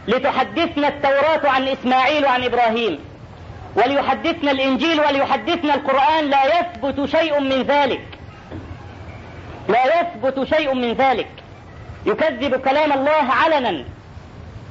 لتحدثنا 0.08 0.88
التوراة 0.88 1.50
عن 1.50 1.68
إسماعيل 1.68 2.26
وعن 2.26 2.44
إبراهيم 2.44 3.00
وليحدثنا 3.76 4.52
الإنجيل 4.52 5.00
وليحدثنا 5.00 5.76
القرآن 5.76 6.30
لا 6.30 6.60
يثبت 6.60 7.10
شيء 7.10 7.40
من 7.40 7.62
ذلك. 7.62 8.19
لا 9.70 10.02
يثبت 10.02 10.56
شيء 10.56 10.74
من 10.74 10.94
ذلك. 10.94 11.28
يكذب 12.06 12.56
كلام 12.56 12.92
الله 12.92 13.34
علنا. 13.34 13.84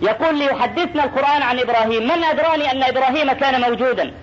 يقول 0.00 0.38
ليحدثنا 0.38 1.04
القرآن 1.04 1.42
عن 1.42 1.58
إبراهيم. 1.58 2.02
من 2.02 2.24
أدراني 2.24 2.72
أن 2.72 2.82
إبراهيم 2.82 3.32
كان 3.32 3.60
موجودا؟ 3.60 4.14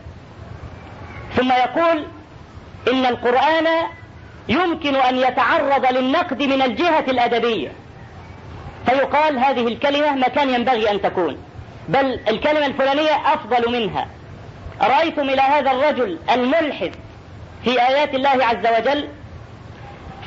ثم 1.36 1.52
يقول 1.52 2.06
إن 2.92 3.06
القرآن 3.06 3.68
يمكن 4.50 4.96
أن 4.96 5.18
يتعرض 5.18 5.86
للنقد 5.94 6.44
من 6.44 6.62
الجهة 6.62 7.06
الأدبية. 7.08 7.72
فيقال 8.86 9.40
هذه 9.40 9.68
الكلمة 9.68 10.16
ما 10.16 10.28
كان 10.28 10.50
ينبغي 10.50 10.92
أن 10.92 11.02
تكون. 11.02 11.38
بل 11.90 12.20
الكلمة 12.28 12.66
الفلانية 12.66 13.34
أفضل 13.34 13.72
منها. 13.72 14.08
رأيتم 14.82 15.30
إلى 15.30 15.42
هذا 15.42 15.72
الرجل 15.72 16.20
الملحد 16.32 16.92
في 17.64 17.88
آيات 17.88 18.16
الله 18.16 18.46
عز 18.46 18.68
وجل؟ 18.80 19.08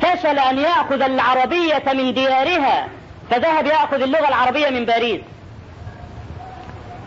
فشل 0.02 0.38
أن 0.38 0.58
يأخذ 0.58 1.02
العربية 1.02 1.82
من 1.92 2.14
ديارها 2.14 2.88
فذهب 3.30 3.66
يأخذ 3.66 4.02
اللغة 4.02 4.28
العربية 4.28 4.70
من 4.70 4.84
باريس. 4.84 5.20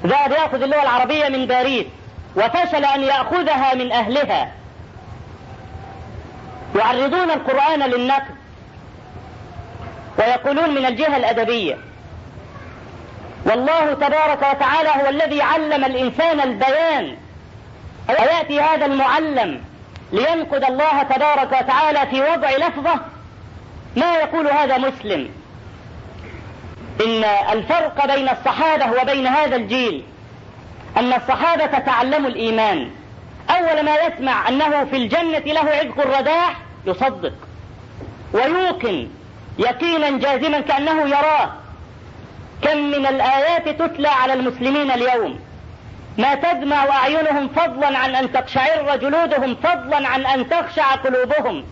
ذهب 0.05 0.31
يأخذ 0.31 0.61
اللغة 0.61 0.81
العربية 0.81 1.29
من 1.29 1.45
باريس 1.45 1.85
وفشل 2.35 2.85
أن 2.85 3.03
يأخذها 3.03 3.73
من 3.73 3.91
أهلها. 3.91 4.51
يعرضون 6.75 7.31
القرآن 7.31 7.79
للنقد 7.79 8.35
ويقولون 10.17 10.69
من 10.75 10.85
الجهة 10.85 11.17
الأدبية. 11.17 11.77
والله 13.45 13.93
تبارك 13.93 14.39
وتعالى 14.55 14.89
هو 14.89 15.09
الذي 15.09 15.41
علم 15.41 15.85
الإنسان 15.85 16.41
البيان 16.41 17.17
ويأتي 18.09 18.61
هذا 18.61 18.85
المعلم 18.85 19.61
لينقد 20.11 20.63
الله 20.63 21.03
تبارك 21.03 21.51
وتعالى 21.51 22.07
في 22.09 22.21
وضع 22.21 22.49
لفظة 22.49 22.99
ما 23.95 24.15
يقول 24.15 24.47
هذا 24.47 24.77
مسلم. 24.77 25.29
إن 27.05 27.23
الفرق 27.23 28.15
بين 28.15 28.29
الصحابة 28.29 29.01
وبين 29.01 29.27
هذا 29.27 29.55
الجيل 29.55 30.03
أن 30.97 31.13
الصحابة 31.13 31.65
تعلموا 31.65 32.29
الإيمان. 32.29 32.89
أول 33.49 33.85
ما 33.85 33.95
يسمع 33.95 34.47
أنه 34.47 34.85
في 34.85 34.97
الجنة 34.97 35.39
له 35.39 35.69
عذق 35.71 35.99
الرداح 35.99 36.57
يصدق. 36.85 37.33
ويوقن 38.33 39.07
يقينا 39.59 40.17
جازما 40.17 40.59
كأنه 40.59 41.09
يراه. 41.09 41.53
كم 42.61 42.77
من 42.77 43.05
الآيات 43.05 43.69
تتلى 43.69 44.07
على 44.07 44.33
المسلمين 44.33 44.91
اليوم. 44.91 45.39
ما 46.17 46.35
تدمع 46.35 46.85
أعينهم 46.89 47.47
فضلا 47.47 47.97
عن 47.97 48.15
أن 48.15 48.31
تقشعر 48.31 48.95
جلودهم 48.95 49.55
فضلا 49.55 50.07
عن 50.07 50.25
أن 50.25 50.49
تخشع 50.49 50.95
قلوبهم. 50.95 51.65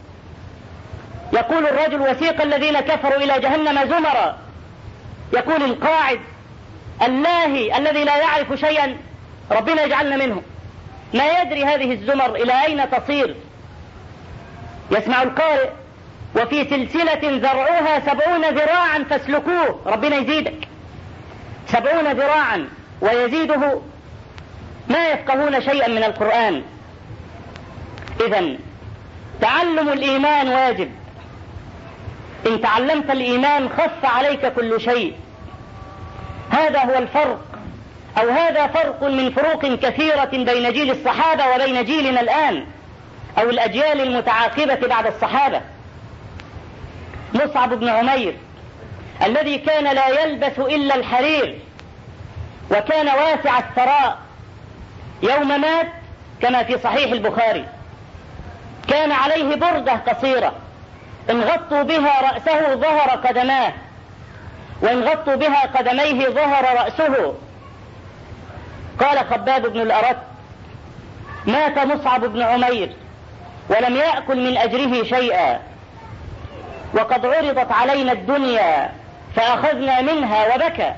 يقول 1.33 1.67
الرجل 1.67 2.01
وسيق 2.01 2.41
الذين 2.41 2.79
كفروا 2.79 3.17
إلى 3.17 3.39
جهنم 3.39 3.89
زمرا. 3.89 4.37
يقول 5.33 5.63
القاعد 5.63 6.19
اللاهي 7.01 7.77
الذي 7.77 8.03
لا 8.03 8.17
يعرف 8.17 8.53
شيئا 8.53 8.97
ربنا 9.51 9.83
يجعلنا 9.83 10.25
منه. 10.25 10.41
ما 11.13 11.41
يدري 11.41 11.65
هذه 11.65 11.91
الزمر 11.91 12.35
إلى 12.35 12.65
أين 12.65 12.91
تصير؟ 12.91 13.35
يسمع 14.91 15.21
القارئ 15.21 15.69
وفي 16.35 16.63
سلسلة 16.63 17.19
ذرعها 17.23 17.99
سبعون 17.99 18.45
ذراعا 18.45 19.05
فاسلكوه. 19.09 19.81
ربنا 19.85 20.15
يزيدك. 20.15 20.67
سبعون 21.67 22.11
ذراعا 22.11 22.69
ويزيده 23.01 23.81
ما 24.89 25.07
يفقهون 25.07 25.61
شيئا 25.61 25.87
من 25.87 26.03
القرآن. 26.03 26.63
إذا 28.27 28.55
تعلم 29.41 29.89
الإيمان 29.89 30.49
واجب. 30.49 30.91
إن 32.47 32.61
تعلمت 32.61 33.11
الإيمان 33.11 33.69
خف 33.69 34.05
عليك 34.05 34.53
كل 34.53 34.81
شيء. 34.81 35.15
هذا 36.51 36.79
هو 36.79 36.97
الفرق 36.97 37.39
أو 38.17 38.29
هذا 38.29 38.67
فرق 38.67 39.03
من 39.03 39.31
فروق 39.31 39.65
كثيرة 39.65 40.25
بين 40.25 40.73
جيل 40.73 40.91
الصحابة 40.91 41.43
وبين 41.55 41.85
جيلنا 41.85 42.21
الآن 42.21 42.65
أو 43.37 43.49
الأجيال 43.49 44.01
المتعاقبة 44.01 44.87
بعد 44.87 45.07
الصحابة. 45.07 45.61
مصعب 47.33 47.73
بن 47.73 47.89
عمير 47.89 48.35
الذي 49.25 49.57
كان 49.57 49.95
لا 49.95 50.23
يلبس 50.23 50.59
إلا 50.59 50.95
الحرير 50.95 51.59
وكان 52.71 53.07
واسع 53.07 53.59
الثراء 53.59 54.17
يوم 55.23 55.61
مات 55.61 55.87
كما 56.41 56.63
في 56.63 56.77
صحيح 56.77 57.11
البخاري. 57.11 57.65
كان 58.87 59.11
عليه 59.11 59.55
بردة 59.55 59.93
قصيرة. 59.93 60.53
إن 61.29 61.41
غطوا 61.41 61.83
بها 61.83 62.31
رأسه 62.31 62.75
ظهر 62.75 63.09
قدماه. 63.09 63.73
وإن 64.81 65.03
غطوا 65.03 65.35
بها 65.35 65.65
قدميه 65.65 66.29
ظهر 66.29 66.63
رأسه. 66.77 67.35
قال 68.99 69.19
خباب 69.19 69.73
بن 69.73 69.81
الأرت 69.81 70.17
مات 71.45 71.77
مصعب 71.77 72.25
بن 72.25 72.41
عمير 72.41 72.93
ولم 73.69 73.95
يأكل 73.95 74.51
من 74.51 74.57
أجره 74.57 75.03
شيئا. 75.03 75.59
وقد 76.93 77.25
عرضت 77.25 77.71
علينا 77.71 78.11
الدنيا 78.11 78.91
فأخذنا 79.35 80.01
منها 80.01 80.55
وبكى. 80.55 80.93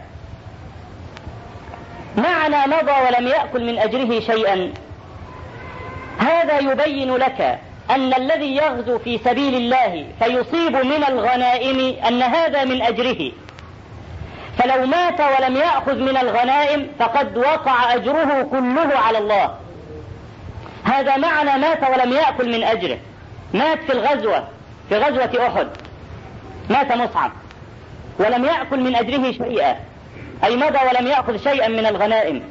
معنى 2.18 2.58
مضى 2.68 2.92
ولم 3.08 3.28
يأكل 3.28 3.66
من 3.66 3.80
أجره 3.80 4.20
شيئا. 4.20 4.74
هذا 6.20 6.60
يبين 6.60 7.16
لك 7.16 7.60
أن 7.92 8.14
الذي 8.14 8.56
يغزو 8.56 9.00
في 9.00 9.18
سبيل 9.18 9.56
الله 9.56 10.06
فيصيب 10.20 10.76
من 10.76 11.04
الغنائم 11.10 11.96
أن 12.08 12.22
هذا 12.22 12.64
من 12.64 12.82
أجره. 12.82 13.32
فلو 14.58 14.86
مات 14.86 15.22
ولم 15.22 15.56
يأخذ 15.56 15.96
من 15.96 16.18
الغنائم 16.18 16.88
فقد 17.00 17.38
وقع 17.38 17.94
أجره 17.96 18.42
كله 18.52 18.98
على 18.98 19.18
الله. 19.18 19.56
هذا 20.84 21.18
معنى 21.18 21.58
مات 21.62 21.84
ولم 21.84 22.12
يأكل 22.14 22.58
من 22.58 22.64
أجره. 22.64 22.98
مات 23.54 23.80
في 23.84 23.92
الغزوة 23.92 24.48
في 24.90 24.98
غزوة 24.98 25.48
أحد. 25.48 25.68
مات 26.70 26.92
مصعب. 26.92 27.32
ولم 28.20 28.46
يأكل 28.46 28.80
من 28.80 28.96
أجره 28.96 29.32
شيئا. 29.32 29.91
أي 30.44 30.56
مضى 30.56 30.78
ولم 30.88 31.08
يأخذ 31.08 31.38
شيئا 31.44 31.68
من 31.68 31.86
الغنائم. 31.86 32.44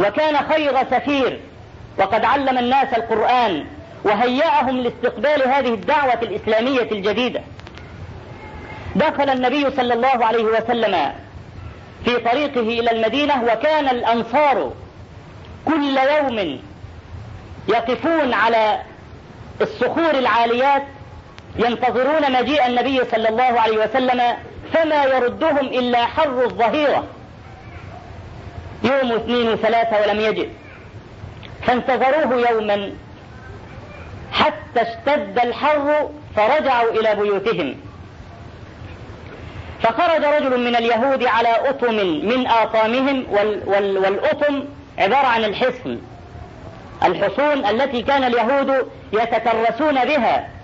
وكان 0.00 0.36
خير 0.52 0.76
سفير 0.90 1.40
وقد 1.98 2.24
علم 2.24 2.58
الناس 2.58 2.94
القرآن 2.94 3.64
وهيأهم 4.04 4.76
لاستقبال 4.76 5.48
هذه 5.48 5.74
الدعوة 5.74 6.18
الإسلامية 6.22 6.88
الجديدة. 6.92 7.40
دخل 8.96 9.30
النبي 9.30 9.70
صلى 9.70 9.94
الله 9.94 10.24
عليه 10.26 10.44
وسلم 10.44 11.12
في 12.04 12.16
طريقه 12.16 12.60
إلى 12.60 12.90
المدينة 12.90 13.44
وكان 13.44 13.88
الأنصار 13.88 14.72
كل 15.66 15.98
يوم 15.98 16.60
يقفون 17.68 18.34
على 18.34 18.78
الصخور 19.60 20.10
العاليات 20.10 20.82
ينتظرون 21.56 22.32
مجيء 22.32 22.66
النبي 22.66 23.04
صلى 23.04 23.28
الله 23.28 23.60
عليه 23.60 23.84
وسلم 23.84 24.22
فما 24.72 25.04
يردهم 25.04 25.66
إلا 25.66 26.06
حر 26.06 26.44
الظهيرة. 26.44 27.04
يوم 28.84 29.12
اثنين 29.12 29.48
وثلاثة 29.48 30.00
ولم 30.00 30.20
يجد. 30.20 30.48
فانتظروه 31.62 32.50
يوما 32.50 32.92
حتى 34.32 34.82
اشتد 34.82 35.38
الحر 35.38 36.08
فرجعوا 36.36 36.90
إلى 36.90 37.14
بيوتهم. 37.14 37.74
فخرج 39.82 40.24
رجل 40.24 40.60
من 40.60 40.76
اليهود 40.76 41.24
على 41.24 41.48
أطم 41.48 41.94
من 42.24 42.46
آطامهم 42.46 43.26
وال 43.30 43.62
وال 43.66 43.98
والأطم 43.98 44.64
عبارة 44.98 45.26
عن 45.26 45.44
الحصن. 45.44 45.98
الحصون 47.04 47.66
التي 47.66 48.02
كان 48.02 48.24
اليهود 48.24 48.88
يتترسون 49.12 50.04
بها. 50.04 50.57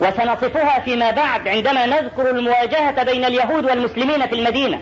وسنصفها 0.00 0.80
فيما 0.80 1.10
بعد 1.10 1.48
عندما 1.48 1.86
نذكر 1.86 2.30
المواجهة 2.30 3.02
بين 3.02 3.24
اليهود 3.24 3.64
والمسلمين 3.64 4.26
في 4.26 4.34
المدينة. 4.34 4.80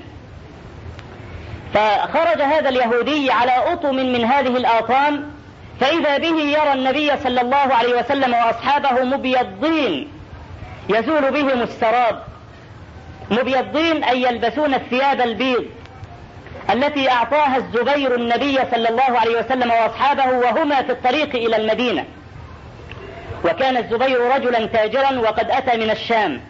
فخرج 1.75 2.43
هذا 2.43 2.69
اليهودي 2.69 3.31
على 3.31 3.53
أطم 3.73 3.95
من 3.95 4.25
هذه 4.25 4.57
الآطام 4.57 5.31
فإذا 5.81 6.19
به 6.19 6.41
يرى 6.41 6.73
النبي 6.73 7.11
صلى 7.17 7.41
الله 7.41 7.57
عليه 7.57 7.99
وسلم 7.99 8.35
وأصحابه 8.35 9.05
مبيضين. 9.05 10.09
يزول 10.89 11.31
بهم 11.31 11.63
السراب. 11.63 12.23
مبيضين 13.31 14.05
أي 14.05 14.23
يلبسون 14.23 14.75
الثياب 14.75 15.21
البيض 15.21 15.65
التي 16.71 17.11
أعطاها 17.11 17.57
الزبير 17.57 18.15
النبي 18.15 18.59
صلى 18.71 18.89
الله 18.89 19.19
عليه 19.19 19.39
وسلم 19.39 19.71
وأصحابه 19.71 20.27
وهما 20.39 20.83
في 20.83 20.93
الطريق 20.93 21.35
إلى 21.35 21.57
المدينة. 21.57 22.05
وكان 23.45 23.77
الزبير 23.77 24.35
رجلا 24.35 24.67
تاجرا 24.67 25.19
وقد 25.19 25.51
أتى 25.51 25.77
من 25.77 25.91
الشام. 25.91 26.41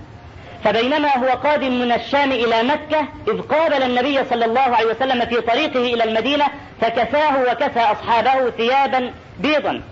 فبينما 0.64 1.18
هو 1.18 1.28
قادم 1.28 1.80
من 1.80 1.92
الشام 1.92 2.32
إلى 2.32 2.62
مكة 2.62 3.08
إذ 3.28 3.40
قابل 3.40 3.82
النبي 3.82 4.24
صلى 4.30 4.44
الله 4.44 4.60
عليه 4.60 4.86
وسلم 4.86 5.26
في 5.26 5.40
طريقه 5.40 5.94
إلى 5.94 6.04
المدينة 6.04 6.44
فكساه 6.80 7.42
وكسى 7.42 7.80
أصحابه 7.80 8.50
ثيابا 8.50 9.12
بيضا. 9.38 9.82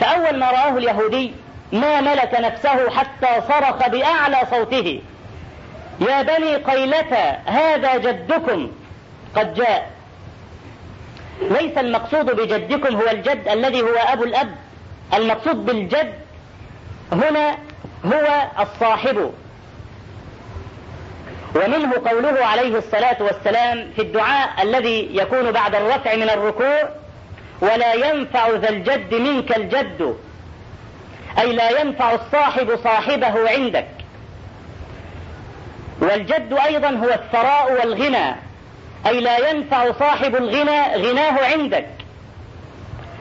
فأول 0.00 0.38
ما 0.38 0.50
رآه 0.50 0.68
اليهودي 0.68 1.32
ما 1.72 2.00
ملك 2.00 2.36
نفسه 2.40 2.90
حتى 2.90 3.42
صرخ 3.48 3.88
بأعلى 3.88 4.38
صوته. 4.50 5.00
يا 6.00 6.22
بني 6.22 6.56
قيلة 6.56 7.38
هذا 7.46 7.96
جدكم. 7.96 8.70
قد 9.36 9.54
جاء. 9.54 9.90
ليس 11.42 11.78
المقصود 11.78 12.26
بجدكم 12.26 12.96
هو 12.96 13.10
الجد 13.10 13.48
الذي 13.48 13.82
هو 13.82 13.96
أبو 14.12 14.24
الأب. 14.24 14.54
المقصود 15.14 15.66
بالجد 15.66 16.14
هنا 17.12 17.58
هو 18.04 18.48
الصاحب. 18.60 19.32
ومنه 21.54 21.92
قوله 22.10 22.46
عليه 22.46 22.78
الصلاة 22.78 23.16
والسلام 23.20 23.90
في 23.96 24.02
الدعاء 24.02 24.62
الذي 24.62 25.08
يكون 25.12 25.52
بعد 25.52 25.74
الرفع 25.74 26.14
من 26.14 26.30
الركوع 26.30 26.88
ولا 27.60 27.94
ينفع 27.94 28.48
ذا 28.48 28.68
الجد 28.68 29.14
منك 29.14 29.56
الجد. 29.56 30.16
أي 31.38 31.52
لا 31.52 31.80
ينفع 31.80 32.14
الصاحب 32.14 32.76
صاحبه 32.84 33.50
عندك. 33.50 33.88
والجد 36.00 36.58
أيضا 36.66 36.90
هو 36.90 37.10
الثراء 37.10 37.72
والغنى. 37.72 38.36
أي 39.06 39.20
لا 39.20 39.50
ينفع 39.50 39.92
صاحب 39.92 40.36
الغنى 40.36 40.96
غناه 40.96 41.44
عندك. 41.44 41.86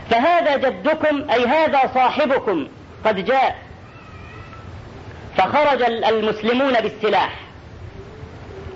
فهذا 0.09 0.57
جدكم 0.57 1.29
أي 1.31 1.45
هذا 1.45 1.91
صاحبكم 1.93 2.67
قد 3.05 3.25
جاء. 3.25 3.55
فخرج 5.37 5.81
المسلمون 5.81 6.73
بالسلاح. 6.73 7.35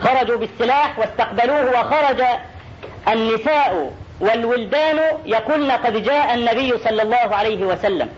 خرجوا 0.01 0.37
بالسلاح 0.37 0.99
واستقبلوه 0.99 1.79
وخرج 1.79 2.21
النساء 3.07 3.93
والولدان 4.19 4.99
يقولن 5.25 5.71
قد 5.71 6.03
جاء 6.03 6.33
النبي 6.33 6.77
صلى 6.77 7.01
الله 7.01 7.35
عليه 7.35 7.65
وسلم. 7.65 8.09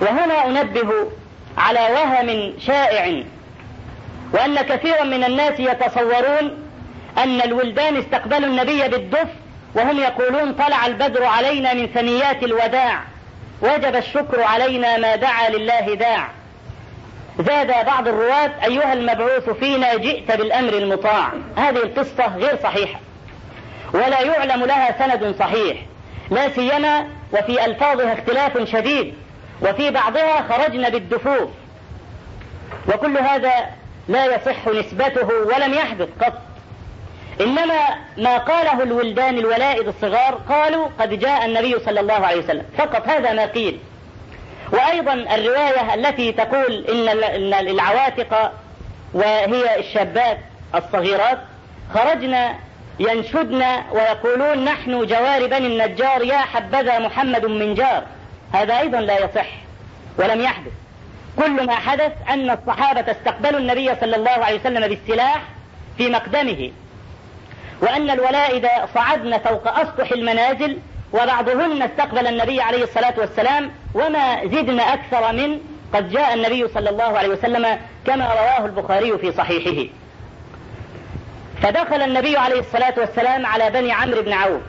وهنا 0.00 0.46
أنبه 0.46 1.10
على 1.58 1.80
وهم 1.80 2.52
شائع 2.60 3.22
وأن 4.32 4.54
كثيرا 4.56 5.04
من 5.04 5.24
الناس 5.24 5.60
يتصورون 5.60 6.66
أن 7.18 7.40
الولدان 7.40 7.96
استقبلوا 7.96 8.48
النبي 8.48 8.88
بالدف 8.88 9.28
وهم 9.76 9.98
يقولون 10.00 10.52
طلع 10.52 10.86
البدر 10.86 11.24
علينا 11.24 11.74
من 11.74 11.86
ثنيات 11.86 12.42
الوداع 12.42 13.02
وجب 13.62 13.96
الشكر 13.96 14.42
علينا 14.42 14.96
ما 14.98 15.16
دعا 15.16 15.50
لله 15.50 15.94
داع. 15.94 16.28
زاد 17.38 17.86
بعض 17.86 18.08
الرواة 18.08 18.50
أيها 18.64 18.92
المبعوث 18.92 19.50
فينا 19.50 19.94
جئت 19.94 20.32
بالأمر 20.32 20.72
المطاع. 20.72 21.32
هذه 21.56 21.76
القصة 21.76 22.36
غير 22.36 22.58
صحيحة. 22.62 23.00
ولا 23.92 24.20
يعلم 24.20 24.64
لها 24.64 24.98
سند 24.98 25.34
صحيح. 25.38 25.76
لا 26.30 26.48
سيما 26.48 27.06
وفي 27.32 27.64
ألفاظها 27.64 28.12
اختلاف 28.12 28.58
شديد 28.58 29.14
وفي 29.62 29.90
بعضها 29.90 30.42
خرجنا 30.48 30.88
بالدفوف. 30.88 31.50
وكل 32.88 33.18
هذا 33.18 33.52
لا 34.08 34.24
يصح 34.24 34.68
نسبته 34.68 35.28
ولم 35.46 35.74
يحدث 35.74 36.08
قط. 36.22 36.42
إنما 37.40 37.88
ما 38.16 38.38
قاله 38.38 38.82
الولدان 38.82 39.38
الولائد 39.38 39.88
الصغار 39.88 40.34
قالوا 40.48 40.88
قد 41.00 41.18
جاء 41.18 41.46
النبي 41.46 41.78
صلى 41.78 42.00
الله 42.00 42.14
عليه 42.14 42.36
وسلم. 42.36 42.64
فقط 42.78 43.08
هذا 43.08 43.32
ما 43.32 43.46
قيل. 43.46 43.78
وأيضا 44.72 45.12
الرواية 45.12 45.94
التي 45.94 46.32
تقول 46.32 46.86
إن 46.86 47.54
العواتق 47.54 48.52
وهي 49.14 49.78
الشابات 49.78 50.38
الصغيرات 50.74 51.38
خرجنا 51.94 52.54
ينشدن 52.98 53.64
ويقولون 53.92 54.64
نحن 54.64 55.06
جوار 55.06 55.46
بني 55.46 55.66
النجار 55.66 56.22
يا 56.22 56.38
حبذا 56.38 56.98
محمد 56.98 57.46
من 57.46 57.74
جار. 57.74 58.02
هذا 58.52 58.78
أيضا 58.78 59.00
لا 59.00 59.24
يصح 59.24 59.46
ولم 60.18 60.40
يحدث. 60.40 60.72
كل 61.38 61.66
ما 61.66 61.74
حدث 61.74 62.12
أن 62.28 62.50
الصحابة 62.50 63.12
استقبلوا 63.12 63.60
النبي 63.60 63.94
صلى 64.00 64.16
الله 64.16 64.30
عليه 64.30 64.60
وسلم 64.60 64.88
بالسلاح 64.88 65.42
في 65.98 66.10
مقدمه. 66.10 66.70
وأن 67.80 68.10
الولائد 68.10 68.66
صعدن 68.94 69.38
فوق 69.38 69.78
أسطح 69.78 70.12
المنازل 70.12 70.78
وبعضهن 71.12 71.82
استقبل 71.82 72.26
النبي 72.26 72.60
عليه 72.60 72.84
الصلاة 72.84 73.14
والسلام 73.18 73.70
وما 73.94 74.46
زدن 74.46 74.80
أكثر 74.80 75.32
من 75.32 75.60
قد 75.94 76.10
جاء 76.10 76.34
النبي 76.34 76.68
صلى 76.68 76.90
الله 76.90 77.18
عليه 77.18 77.28
وسلم 77.28 77.78
كما 78.06 78.24
رواه 78.24 78.66
البخاري 78.66 79.18
في 79.18 79.32
صحيحه. 79.32 79.90
فدخل 81.62 82.02
النبي 82.02 82.36
عليه 82.36 82.60
الصلاة 82.60 82.94
والسلام 82.96 83.46
على 83.46 83.70
بني 83.70 83.92
عمرو 83.92 84.22
بن 84.22 84.32
عوف. 84.32 84.62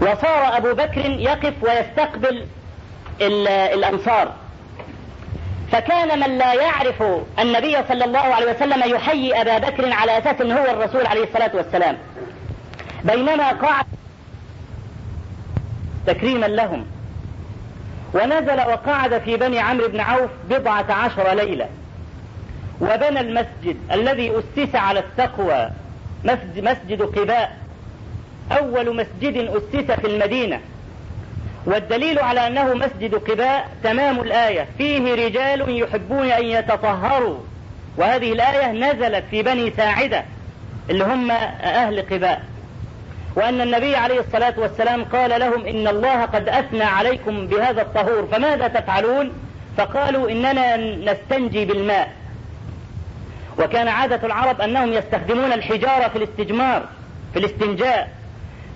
وصار 0.00 0.56
أبو 0.56 0.74
بكر 0.74 1.10
يقف 1.10 1.54
ويستقبل 1.62 2.46
الأنصار. 3.20 4.32
فكان 5.72 6.20
من 6.20 6.38
لا 6.38 6.54
يعرف 6.54 7.02
النبي 7.38 7.76
صلى 7.88 8.04
الله 8.04 8.18
عليه 8.18 8.54
وسلم 8.54 8.94
يحيي 8.94 9.40
أبا 9.40 9.58
بكر 9.58 9.92
على 9.92 10.18
أساس 10.18 10.40
أنه 10.40 10.56
هو 10.56 10.64
الرسول 10.64 11.06
عليه 11.06 11.24
الصلاة 11.24 11.50
والسلام. 11.54 11.96
بينما 13.04 13.48
قعد 13.52 13.86
تكريما 16.06 16.46
لهم. 16.46 16.86
ونزل 18.14 18.56
وقعد 18.56 19.18
في 19.18 19.36
بني 19.36 19.58
عمرو 19.58 19.88
بن 19.88 20.00
عوف 20.00 20.30
بضعة 20.50 20.92
عشر 20.92 21.32
ليلة. 21.34 21.68
وبنى 22.80 23.20
المسجد 23.20 23.76
الذي 23.92 24.32
أسس 24.38 24.74
على 24.74 25.00
التقوى 25.00 25.70
مسجد 26.56 27.02
قباء. 27.02 27.56
أول 28.52 28.96
مسجد 28.96 29.36
أسس 29.36 29.90
في 29.90 30.06
المدينة. 30.06 30.60
والدليل 31.68 32.18
على 32.18 32.46
أنه 32.46 32.74
مسجد 32.74 33.14
قباء 33.14 33.68
تمام 33.84 34.20
الآية. 34.20 34.68
فيه 34.78 35.14
رجال 35.26 35.82
يحبون 35.82 36.30
أن 36.30 36.44
يتطهروا. 36.44 37.38
وهذه 37.96 38.32
الآية 38.32 38.72
نزلت 38.72 39.24
في 39.30 39.42
بني 39.42 39.70
ساعدة 39.76 40.24
اللي 40.90 41.04
هم 41.04 41.30
أهل 41.30 42.02
قباء. 42.02 42.42
وأن 43.36 43.60
النبي 43.60 43.96
عليه 43.96 44.20
الصلاة 44.20 44.54
والسلام 44.56 45.04
قال 45.04 45.40
لهم 45.40 45.66
إن 45.66 45.88
الله 45.88 46.22
قد 46.22 46.48
أثنى 46.48 46.84
عليكم 46.84 47.46
بهذا 47.46 47.82
الطهور 47.82 48.28
فماذا 48.32 48.68
تفعلون؟ 48.68 49.32
فقالوا 49.76 50.30
إننا 50.30 50.76
نستنجي 51.12 51.64
بالماء. 51.64 52.12
وكان 53.58 53.88
عادة 53.88 54.26
العرب 54.26 54.60
أنهم 54.60 54.92
يستخدمون 54.92 55.52
الحجارة 55.52 56.08
في 56.08 56.18
الاستجمار 56.18 56.88
في 57.32 57.38
الاستنجاء. 57.38 58.10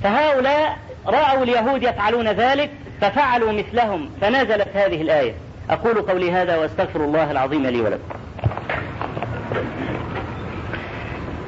فهؤلاء 0.03 0.79
رأوا 1.07 1.43
اليهود 1.43 1.83
يفعلون 1.83 2.29
ذلك 2.29 2.71
ففعلوا 3.03 3.53
مثلهم 3.53 4.11
فنزلت 4.21 4.69
هذه 4.75 5.03
الآية. 5.03 5.35
أقول 5.71 6.03
قولي 6.03 6.33
هذا 6.33 6.57
وأستغفر 6.57 7.05
الله 7.05 7.31
العظيم 7.31 7.67
لي 7.67 7.81
ولكم. 7.81 8.09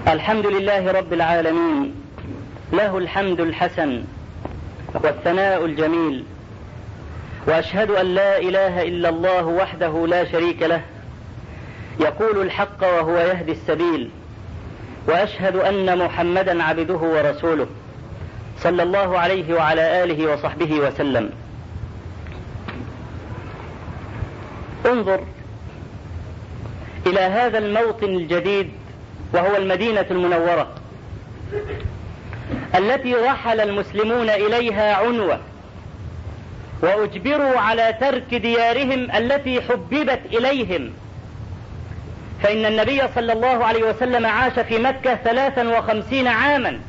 الحمد 0.08 0.46
لله 0.46 0.92
رب 0.92 1.12
العالمين 1.12 1.94
له 2.72 2.98
الحمد 2.98 3.40
الحسن 3.40 4.04
والثناء 4.94 5.64
الجميل 5.64 6.24
وأشهد 7.46 7.90
أن 7.90 8.06
لا 8.06 8.38
إله 8.38 8.82
إلا 8.82 9.08
الله 9.08 9.46
وحده 9.46 10.06
لا 10.06 10.24
شريك 10.24 10.62
له 10.62 10.80
يقول 12.00 12.42
الحق 12.42 12.82
وهو 12.82 13.16
يهدي 13.16 13.52
السبيل 13.52 14.10
وأشهد 15.08 15.56
أن 15.56 15.98
محمدا 15.98 16.62
عبده 16.62 16.94
ورسوله 16.94 17.66
صلى 18.58 18.82
الله 18.82 19.18
عليه 19.18 19.54
وعلى 19.54 20.04
آله 20.04 20.32
وصحبه 20.32 20.74
وسلم. 20.74 21.30
انظر 24.86 25.24
إلى 27.06 27.20
هذا 27.20 27.58
الموطن 27.58 28.04
الجديد 28.08 28.70
وهو 29.32 29.56
المدينة 29.56 30.06
المنورة 30.10 30.68
التي 32.74 33.14
رحل 33.14 33.60
المسلمون 33.60 34.30
إليها 34.30 34.94
عنوة 34.94 35.40
وأجبروا 36.82 37.60
على 37.60 37.94
ترك 38.00 38.34
ديارهم 38.34 39.10
التي 39.10 39.62
حببت 39.62 40.20
إليهم. 40.32 40.90
فإن 42.42 42.64
النبي 42.64 43.02
صلى 43.14 43.32
الله 43.32 43.64
عليه 43.64 43.84
وسلم 43.84 44.26
عاش 44.26 44.52
في 44.52 44.78
مكة 44.78 45.14
ثلاثا 45.14 45.78
وخمسين 45.78 46.26
عاما 46.26 46.80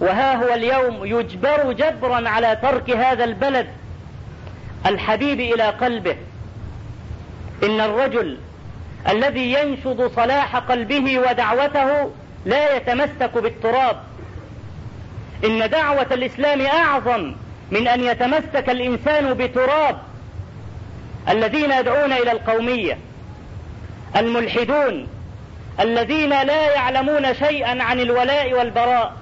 وها 0.00 0.34
هو 0.34 0.54
اليوم 0.54 1.04
يجبر 1.04 1.72
جبرا 1.72 2.28
على 2.28 2.58
ترك 2.62 2.90
هذا 2.90 3.24
البلد 3.24 3.66
الحبيب 4.86 5.40
إلى 5.40 5.62
قلبه. 5.62 6.16
إن 7.62 7.80
الرجل 7.80 8.38
الذي 9.08 9.52
ينشد 9.52 10.10
صلاح 10.16 10.56
قلبه 10.56 11.18
ودعوته 11.18 12.10
لا 12.44 12.76
يتمسك 12.76 13.38
بالتراب. 13.38 13.96
إن 15.44 15.70
دعوة 15.70 16.06
الإسلام 16.10 16.60
أعظم 16.60 17.34
من 17.70 17.88
أن 17.88 18.00
يتمسك 18.00 18.70
الإنسان 18.70 19.34
بتراب 19.34 19.98
الذين 21.28 21.72
يدعون 21.72 22.12
إلى 22.12 22.32
القومية 22.32 22.98
الملحدون 24.16 25.08
الذين 25.80 26.30
لا 26.30 26.74
يعلمون 26.74 27.34
شيئا 27.34 27.82
عن 27.82 28.00
الولاء 28.00 28.52
والبراء. 28.52 29.12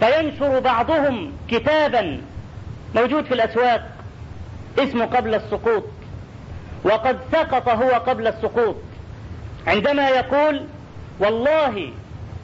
فينشر 0.00 0.60
بعضهم 0.60 1.32
كتابا 1.50 2.20
موجود 2.94 3.24
في 3.24 3.34
الأسواق 3.34 3.90
اسمه 4.78 5.04
قبل 5.04 5.34
السقوط. 5.34 5.84
وقد 6.84 7.18
سقط 7.32 7.68
هو 7.68 7.90
قبل 7.90 8.26
السقوط. 8.26 8.76
عندما 9.66 10.08
يقول 10.08 10.66
والله 11.20 11.90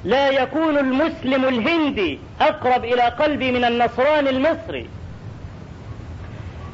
لا 0.05 0.29
يكون 0.29 0.79
المسلم 0.79 1.45
الهندي 1.45 2.19
أقرب 2.41 2.85
إلى 2.85 3.03
قلبي 3.03 3.53
من 3.53 3.65
النصراني 3.65 4.31
المصري. 4.31 4.89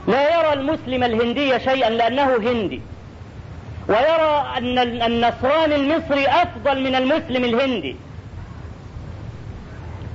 لا 0.08 0.38
يرى 0.38 0.52
المسلم 0.52 1.04
الهندي 1.04 1.60
شيئا 1.60 1.90
لأنه 1.90 2.36
هندي. 2.36 2.80
ويرى 3.88 4.46
أن 4.56 4.78
النصراني 5.02 5.74
المصري 5.74 6.26
أفضل 6.26 6.80
من 6.80 6.94
المسلم 6.94 7.44
الهندي. 7.44 7.96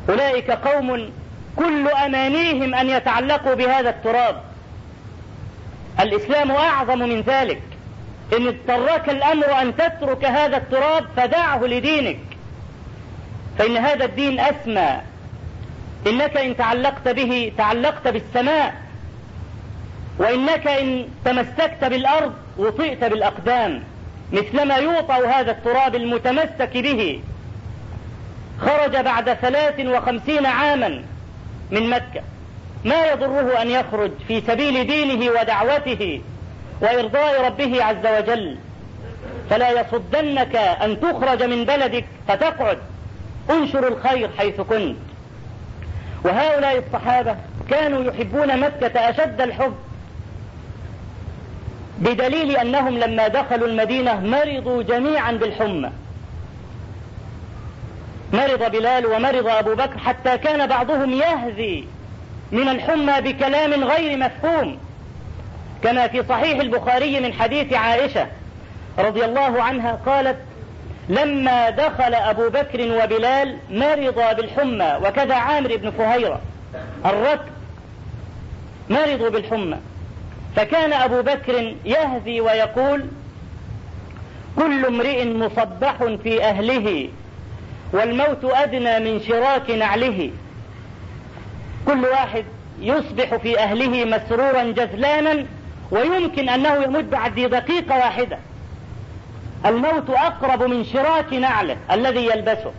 أولئك 0.09 0.51
قوم 0.51 1.09
كل 1.55 1.87
أمانيهم 1.87 2.75
أن 2.75 2.89
يتعلقوا 2.89 3.53
بهذا 3.53 3.89
التراب. 3.89 4.41
الإسلام 5.99 6.51
أعظم 6.51 6.99
من 6.99 7.21
ذلك. 7.21 7.61
إن 8.37 8.47
اضطرك 8.47 9.09
الأمر 9.09 9.61
أن 9.61 9.75
تترك 9.77 10.25
هذا 10.25 10.57
التراب 10.57 11.05
فدعه 11.17 11.65
لدينك. 11.65 12.19
فإن 13.59 13.77
هذا 13.77 14.05
الدين 14.05 14.39
أسمى. 14.39 15.01
إنك 16.07 16.37
إن 16.37 16.57
تعلقت 16.57 17.07
به 17.07 17.51
تعلقت 17.57 18.07
بالسماء. 18.07 18.73
وإنك 20.19 20.67
إن 20.67 21.07
تمسكت 21.25 21.83
بالأرض 21.83 22.33
وطئت 22.57 23.03
بالأقدام. 23.03 23.83
مثلما 24.31 24.75
يوطأ 24.75 25.27
هذا 25.27 25.51
التراب 25.51 25.95
المتمسك 25.95 26.77
به. 26.77 27.21
خرج 28.61 28.95
بعد 28.97 29.33
ثلاث 29.33 29.79
وخمسين 29.79 30.45
عاما 30.45 31.03
من 31.71 31.89
مكة. 31.89 32.21
ما 32.85 33.05
يضره 33.05 33.61
أن 33.61 33.69
يخرج 33.69 34.11
في 34.27 34.41
سبيل 34.41 34.87
دينه 34.87 35.31
ودعوته 35.31 36.21
وإرضاء 36.81 37.45
ربه 37.45 37.83
عز 37.83 38.05
وجل. 38.19 38.57
فلا 39.49 39.81
يصدنك 39.81 40.55
أن 40.55 40.99
تخرج 40.99 41.43
من 41.43 41.65
بلدك 41.65 42.05
فتقعد. 42.27 42.77
انشر 43.49 43.87
الخير 43.87 44.29
حيث 44.37 44.61
كنت. 44.61 44.97
وهؤلاء 46.25 46.83
الصحابة 46.87 47.35
كانوا 47.69 48.03
يحبون 48.03 48.59
مكة 48.59 49.09
أشد 49.09 49.41
الحب 49.41 49.75
بدليل 51.97 52.57
أنهم 52.57 52.97
لما 52.97 53.27
دخلوا 53.27 53.67
المدينة 53.67 54.19
مرضوا 54.19 54.83
جميعا 54.83 55.31
بالحمى. 55.31 55.91
مرض 58.33 58.71
بلال 58.71 59.05
ومرض 59.05 59.47
أبو 59.47 59.75
بكر 59.75 59.97
حتى 59.97 60.37
كان 60.37 60.67
بعضهم 60.67 61.13
يهذي 61.13 61.87
من 62.55 62.69
الحمى 62.69 63.21
بكلام 63.21 63.83
غير 63.83 64.17
مفهوم 64.17 64.77
كما 65.83 66.07
في 66.07 66.23
صحيح 66.29 66.59
البخاري 66.59 67.19
من 67.19 67.33
حديث 67.33 67.73
عائشة 67.73 68.27
رضي 68.99 69.25
الله 69.25 69.63
عنها 69.63 69.99
قالت 70.05 70.37
لما 71.09 71.69
دخل 71.69 72.13
أبو 72.13 72.49
بكر 72.49 72.81
وبلال 73.03 73.57
مرضا 73.71 74.33
بالحمى 74.33 74.99
وكذا 75.03 75.35
عامر 75.35 75.75
بن 75.75 75.91
فهيرة 75.91 76.41
الركب 77.05 77.51
مرضوا 78.89 79.29
بالحمى 79.29 79.77
فكان 80.55 80.93
أبو 80.93 81.21
بكر 81.21 81.75
يهذي 81.85 82.41
ويقول 82.41 83.05
كل 84.55 84.85
امرئ 84.85 85.25
مصبح 85.25 85.95
في 86.23 86.43
أهله 86.43 87.09
والموت 87.93 88.43
أدنى 88.43 88.99
من 88.99 89.21
شراك 89.27 89.71
نعله. 89.71 90.29
كل 91.85 92.05
واحد 92.05 92.45
يصبح 92.79 93.35
في 93.35 93.59
أهله 93.59 94.05
مسرورا 94.05 94.63
جزلانا 94.63 95.45
ويمكن 95.91 96.49
أنه 96.49 96.83
يموت 96.83 97.03
بعد 97.03 97.35
دقيقة 97.35 97.97
واحدة. 97.97 98.37
الموت 99.65 100.09
أقرب 100.09 100.63
من 100.63 100.83
شراك 100.83 101.33
نعله 101.33 101.77
الذي 101.91 102.25
يلبسه. 102.25 102.71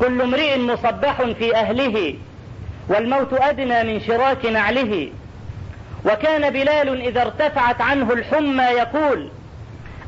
كل 0.00 0.20
امرئ 0.20 0.58
مصبح 0.58 1.22
في 1.22 1.56
أهله 1.56 2.14
والموت 2.88 3.32
أدنى 3.32 3.84
من 3.84 4.00
شراك 4.00 4.46
نعله. 4.46 5.08
وكان 6.04 6.50
بلال 6.50 7.00
إذا 7.02 7.22
ارتفعت 7.22 7.80
عنه 7.80 8.12
الحمى 8.12 8.62
يقول 8.62 9.28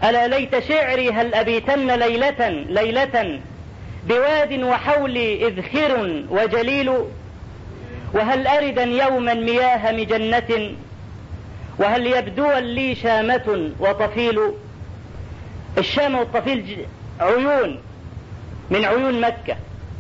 ألا 0.05 0.29
ليت 0.29 0.59
شعري 0.59 1.11
هل 1.11 1.35
أبيتن 1.35 1.87
ليلة 1.87 2.49
ليلة 2.49 3.41
بواد 4.09 4.63
وحولي 4.63 5.47
إذخر 5.49 6.23
وجليل 6.31 6.93
وهل 8.15 8.47
أردا 8.47 8.83
يوما 8.83 9.35
مياه 9.35 9.93
مجنة؟ 9.93 10.75
وهل 11.79 12.07
يبدو 12.07 12.53
لي 12.53 12.95
شامة 12.95 13.71
وطفيل؟ 13.81 14.41
الشام 15.79 16.15
والطفيل 16.15 16.87
عيون 17.21 17.81
من 18.71 18.85
عيون 18.85 19.21
مكة 19.21 19.57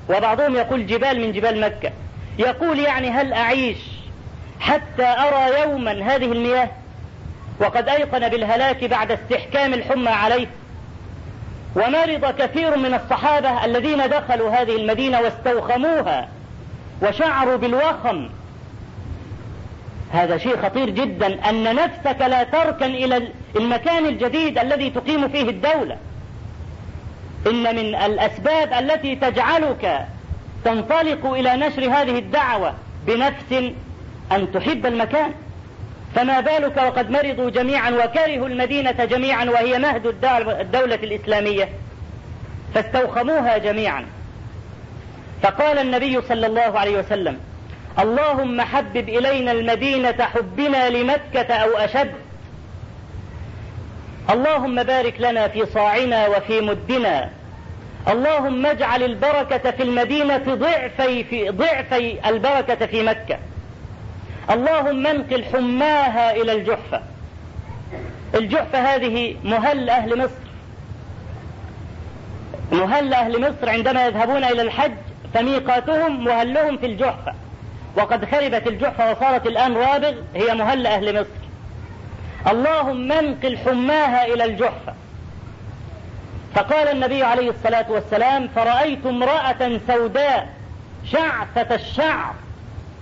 وبعضهم 0.08 0.54
يقول 0.56 0.86
جبال 0.86 1.20
من 1.20 1.32
جبال 1.32 1.60
مكة. 1.60 1.92
يقول 2.38 2.78
يعني 2.78 3.10
هل 3.10 3.32
أعيش 3.32 3.78
حتى 4.60 5.04
أرى 5.04 5.60
يوما 5.60 5.92
هذه 5.92 6.32
المياه؟ 6.32 6.68
وقد 7.60 7.88
أيقن 7.88 8.28
بالهلاك 8.28 8.84
بعد 8.84 9.10
استحكام 9.10 9.74
الحمى 9.74 10.10
عليه. 10.10 10.46
ومرض 11.76 12.34
كثير 12.38 12.76
من 12.76 12.94
الصحابة 12.94 13.64
الذين 13.64 14.08
دخلوا 14.08 14.50
هذه 14.50 14.76
المدينة 14.76 15.20
واستوخموها. 15.20 16.28
وشعروا 17.02 17.56
بالوخم. 17.56 18.28
هذا 20.12 20.38
شيء 20.38 20.56
خطير 20.56 20.90
جدا 20.90 21.50
أن 21.50 21.74
نفسك 21.74 22.20
لا 22.20 22.42
تركن 22.42 22.84
إلى 22.94 23.28
المكان 23.56 24.06
الجديد 24.06 24.58
الذي 24.58 24.90
تقيم 24.90 25.28
فيه 25.28 25.50
الدولة. 25.50 25.96
إن 27.46 27.62
من 27.62 27.94
الأسباب 27.94 28.72
التي 28.72 29.16
تجعلك 29.16 30.06
تنطلق 30.64 31.26
إلى 31.26 31.56
نشر 31.56 31.84
هذه 31.84 32.18
الدعوة 32.18 32.74
بنفس 33.06 33.72
أن 34.32 34.52
تحب 34.52 34.86
المكان. 34.86 35.32
فما 36.14 36.40
بالك 36.40 36.76
وقد 36.76 37.10
مرضوا 37.10 37.50
جميعا 37.50 37.90
وكرهوا 37.90 38.48
المدينة 38.48 39.04
جميعا 39.04 39.44
وهي 39.44 39.78
مهد 39.78 40.06
الدولة 40.06 40.94
الإسلامية. 40.94 41.68
فاستوخموها 42.74 43.58
جميعا. 43.58 44.06
فقال 45.44 45.78
النبي 45.78 46.22
صلى 46.28 46.46
الله 46.46 46.78
عليه 46.78 46.98
وسلم 46.98 47.38
اللهم 47.98 48.60
حبب 48.60 49.08
إلينا 49.08 49.52
المدينة 49.52 50.22
حبنا 50.22 50.88
لمكة 50.88 51.54
أو 51.54 51.76
أشد. 51.76 52.14
اللهم 54.30 54.82
بارك 54.82 55.14
لنا 55.20 55.48
في 55.48 55.66
صاعنا 55.66 56.26
وفي 56.26 56.60
مدنا. 56.60 57.30
اللهم 58.08 58.66
اجعل 58.66 59.02
البركة 59.02 59.70
في 59.70 59.82
المدينة 59.82 60.54
ضعفي 60.54 61.24
في 61.24 61.50
ضعفي 61.50 62.28
البركة 62.28 62.86
في 62.86 63.02
مكة. 63.02 63.38
اللهم 64.50 65.06
أنقل 65.06 65.44
حماها 65.44 66.36
إلى 66.36 66.52
الجحفة. 66.52 67.02
الجحفة 68.34 68.78
هذه 68.78 69.36
مهل 69.44 69.90
أهل 69.90 70.18
مصر. 70.18 70.44
مهل 72.72 73.14
أهل 73.14 73.40
مصر 73.40 73.68
عندما 73.68 74.06
يذهبون 74.06 74.44
إلى 74.44 74.62
الحج 74.62 75.03
فميقاتهم 75.34 76.24
مهلهم 76.24 76.76
في 76.76 76.86
الجحفة. 76.86 77.34
وقد 77.96 78.24
خربت 78.24 78.66
الجحفة 78.66 79.10
وصارت 79.10 79.46
الآن 79.46 79.76
رابغ 79.76 80.14
هي 80.34 80.54
مهل 80.54 80.86
أهل 80.86 81.20
مصر. 81.20 81.44
اللهم 82.52 83.12
انقل 83.12 83.58
حماها 83.58 84.26
إلى 84.26 84.44
الجحفة. 84.44 84.94
فقال 86.54 86.88
النبي 86.88 87.22
عليه 87.22 87.50
الصلاة 87.50 87.86
والسلام 87.90 88.48
فرأيت 88.48 89.06
امرأة 89.06 89.80
سوداء 89.86 90.48
شعثة 91.04 91.74
الشعر 91.74 92.34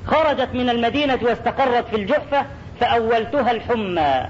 خرجت 0.07 0.49
من 0.55 0.71
المدينة 0.71 1.19
واستقرت 1.23 1.89
في 1.89 1.97
الجحفة 1.97 2.47
فأولتها 2.81 3.51
الحمى. 3.51 4.27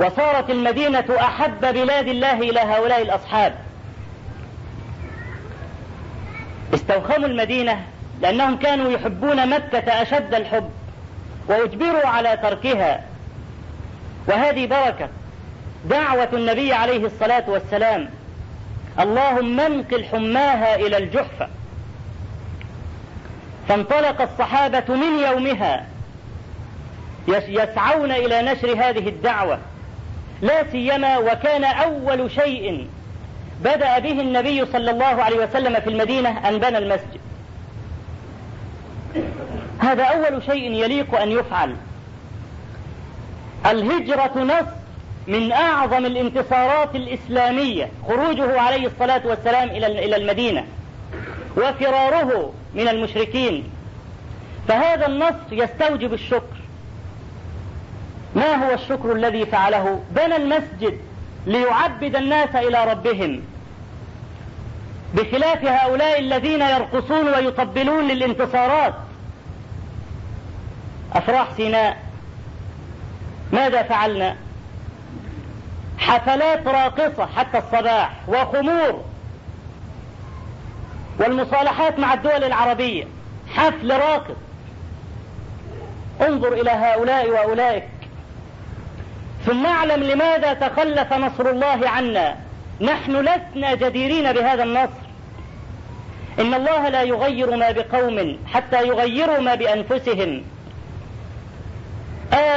وصارت 0.00 0.50
المدينة 0.50 1.04
أحب 1.20 1.60
بلاد 1.60 2.08
الله 2.08 2.40
إلى 2.40 2.60
هؤلاء 2.60 3.02
الأصحاب. 3.02 3.54
استوخموا 6.74 7.28
المدينة 7.28 7.84
لأنهم 8.20 8.56
كانوا 8.56 8.90
يحبون 8.90 9.48
مكة 9.48 10.02
أشد 10.02 10.34
الحب 10.34 10.70
وأجبروا 11.48 12.06
على 12.06 12.36
تركها. 12.42 13.04
وهذه 14.28 14.66
بركة 14.66 15.08
دعوة 15.84 16.28
النبي 16.32 16.72
عليه 16.72 17.06
الصلاة 17.06 17.44
والسلام. 17.46 18.08
اللهم 19.00 19.60
انقل 19.60 20.04
حماها 20.04 20.74
إلى 20.74 20.96
الجحفة. 20.96 21.48
فانطلق 23.68 24.22
الصحابة 24.22 24.94
من 24.94 25.18
يومها 25.18 25.86
يسعون 27.28 28.10
إلى 28.10 28.42
نشر 28.42 28.72
هذه 28.72 29.08
الدعوة. 29.08 29.58
لا 30.42 30.70
سيما 30.72 31.18
وكان 31.18 31.64
أول 31.64 32.30
شيء 32.30 32.88
بدأ 33.64 33.98
به 33.98 34.20
النبي 34.20 34.66
صلى 34.66 34.90
الله 34.90 35.04
عليه 35.04 35.44
وسلم 35.44 35.80
في 35.80 35.90
المدينة 35.90 36.48
أن 36.48 36.58
بنى 36.58 36.78
المسجد. 36.78 37.20
هذا 39.78 40.02
أول 40.02 40.42
شيء 40.42 40.72
يليق 40.72 41.20
أن 41.20 41.32
يفعل. 41.32 41.76
الهجرة 43.66 44.38
نص 44.38 44.68
من 45.26 45.52
أعظم 45.52 46.06
الانتصارات 46.06 46.94
الإسلامية 46.94 47.88
خروجه 48.08 48.60
عليه 48.60 48.86
الصلاة 48.86 49.26
والسلام 49.26 49.68
إلى 49.68 50.16
المدينة 50.16 50.64
وفراره 51.56 52.52
من 52.74 52.88
المشركين. 52.88 53.70
فهذا 54.68 55.06
النص 55.06 55.52
يستوجب 55.52 56.12
الشكر. 56.12 56.56
ما 58.34 58.54
هو 58.54 58.74
الشكر 58.74 59.12
الذي 59.12 59.46
فعله؟ 59.46 60.02
بنى 60.10 60.36
المسجد 60.36 60.98
ليعبد 61.46 62.16
الناس 62.16 62.54
إلى 62.54 62.84
ربهم. 62.84 63.42
بخلاف 65.14 65.64
هؤلاء 65.64 66.18
الذين 66.18 66.60
يرقصون 66.60 67.34
ويطبلون 67.34 68.08
للانتصارات. 68.08 68.94
أفراح 71.12 71.48
سيناء 71.56 71.96
ماذا 73.52 73.82
فعلنا؟ 73.82 74.36
حفلات 75.98 76.66
راقصة 76.66 77.26
حتى 77.26 77.58
الصباح 77.58 78.12
وخمور 78.28 79.04
والمصالحات 81.18 81.98
مع 81.98 82.14
الدول 82.14 82.44
العربية. 82.44 83.04
حفل 83.54 84.00
راقص. 84.00 84.36
انظر 86.20 86.52
إلى 86.52 86.70
هؤلاء 86.70 87.30
وأولئك. 87.30 87.88
ثم 89.48 89.66
اعلم 89.66 90.02
لماذا 90.02 90.52
تخلف 90.52 91.12
نصر 91.12 91.50
الله 91.50 91.88
عنا. 91.88 92.36
نحن 92.80 93.16
لسنا 93.16 93.74
جديرين 93.74 94.32
بهذا 94.32 94.62
النصر. 94.62 95.08
إن 96.40 96.54
الله 96.54 96.88
لا 96.88 97.02
يغير 97.02 97.56
ما 97.56 97.70
بقوم 97.70 98.38
حتى 98.46 98.86
يغيروا 98.86 99.40
ما 99.40 99.54
بأنفسهم. 99.54 100.42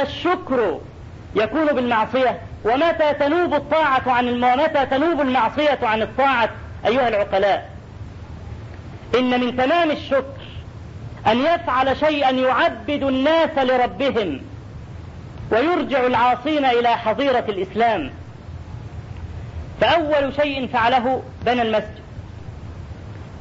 الشكر 0.02 0.80
يكون 1.36 1.66
بالمعصية. 1.66 2.40
ومتى 2.64 3.14
تنوب 3.14 3.54
الطاعة 3.54 4.02
عن 4.06 4.44
ومتى 4.44 4.86
تنوب 4.86 5.20
المعصية 5.20 5.78
عن 5.82 6.02
الطاعة 6.02 6.50
أيها 6.86 7.08
العقلاء. 7.08 7.70
إن 9.14 9.40
من 9.40 9.56
تمام 9.56 9.90
الشكر 9.90 10.42
أن 11.26 11.38
يفعل 11.38 11.96
شيئا 11.96 12.30
يعبد 12.30 13.02
الناس 13.02 13.58
لربهم. 13.58 14.40
ويرجع 15.50 16.06
العاصين 16.06 16.64
إلى 16.64 16.88
حظيرة 16.88 17.44
الإسلام. 17.48 18.10
فأول 19.80 20.34
شيء 20.36 20.66
فعله 20.66 21.22
بنى 21.46 21.62
المسجد. 21.62 22.02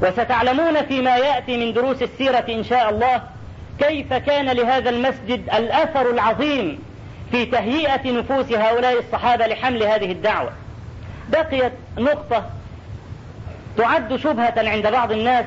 وستعلمون 0.02 0.86
فيما 0.86 1.18
يأتي 1.18 1.58
من 1.58 1.74
دروس 1.74 2.02
السيرة 2.02 2.46
إن 2.50 2.64
شاء 2.64 2.90
الله 2.90 3.22
كيف 3.80 4.14
كان 4.14 4.46
لهذا 4.46 4.90
المسجد 4.90 5.50
الأثر 5.54 6.12
العظيم 6.12 6.80
في 7.32 7.46
تهيئة 7.46 8.12
نفوس 8.12 8.52
هؤلاء 8.52 9.00
الصحابة 9.00 9.48
لحمل 9.48 9.84
هذه 9.84 10.12
الدعوة. 10.12 10.52
بقيت 11.30 11.74
نقطة 11.98 12.50
تعد 13.78 14.16
شبهة 14.16 14.54
عند 14.58 14.88
بعض 14.88 15.12
الناس. 15.12 15.46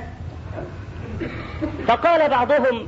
فقال 1.89 2.29
بعضهم 2.29 2.87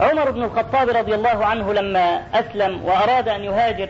عمر 0.00 0.30
بن 0.30 0.42
الخطاب 0.42 0.88
رضي 0.88 1.14
الله 1.14 1.44
عنه 1.44 1.72
لما 1.72 2.22
أسلم 2.34 2.84
وأراد 2.84 3.28
أن 3.28 3.44
يهاجر 3.44 3.88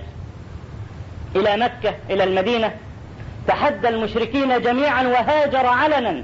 إلى 1.37 1.57
مكة 1.57 1.95
إلى 2.11 2.25
المدينة 2.25 2.73
تحدى 3.49 3.89
المشركين 3.89 4.63
جميعا 4.63 5.03
وهاجر 5.03 5.67
علنا. 5.67 6.23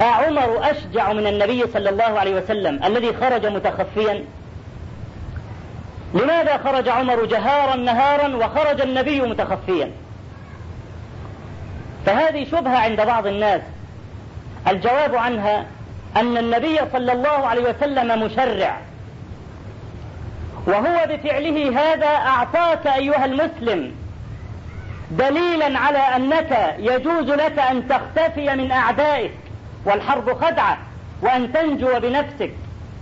أعمر 0.00 0.70
أشجع 0.70 1.12
من 1.12 1.26
النبي 1.26 1.64
صلى 1.72 1.90
الله 1.90 2.04
عليه 2.18 2.34
وسلم 2.34 2.84
الذي 2.84 3.12
خرج 3.12 3.46
متخفيا. 3.46 4.24
لماذا 6.14 6.58
خرج 6.58 6.88
عمر 6.88 7.24
جهارا 7.24 7.76
نهارا 7.76 8.36
وخرج 8.36 8.80
النبي 8.80 9.20
متخفيا؟ 9.20 9.90
فهذه 12.06 12.44
شبهة 12.44 12.78
عند 12.78 13.00
بعض 13.00 13.26
الناس. 13.26 13.62
الجواب 14.68 15.14
عنها 15.14 15.66
أن 16.16 16.36
النبي 16.36 16.78
صلى 16.92 17.12
الله 17.12 17.28
عليه 17.28 17.70
وسلم 17.70 18.22
مشرع. 18.22 18.78
وهو 20.66 21.06
بفعله 21.08 21.80
هذا 21.80 22.06
أعطاك 22.06 22.86
أيها 22.86 23.24
المسلم 23.24 23.94
دليلا 25.10 25.78
على 25.78 25.98
أنك 25.98 26.74
يجوز 26.78 27.30
لك 27.30 27.58
أن 27.58 27.88
تختفي 27.88 28.56
من 28.56 28.70
أعدائك 28.70 29.32
والحرب 29.84 30.32
خدعة 30.44 30.78
وأن 31.22 31.52
تنجو 31.52 32.00
بنفسك 32.00 32.52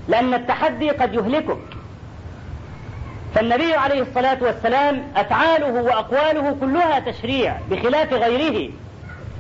لأن 0.08 0.34
التحدي 0.34 0.90
قد 0.90 1.14
يهلكك. 1.14 1.58
فالنبي 3.34 3.74
عليه 3.74 4.02
الصلاة 4.02 4.38
والسلام 4.40 5.02
أفعاله 5.16 5.82
وأقواله 5.82 6.56
كلها 6.60 7.00
تشريع 7.00 7.56
بخلاف 7.70 8.12
غيره. 8.12 8.70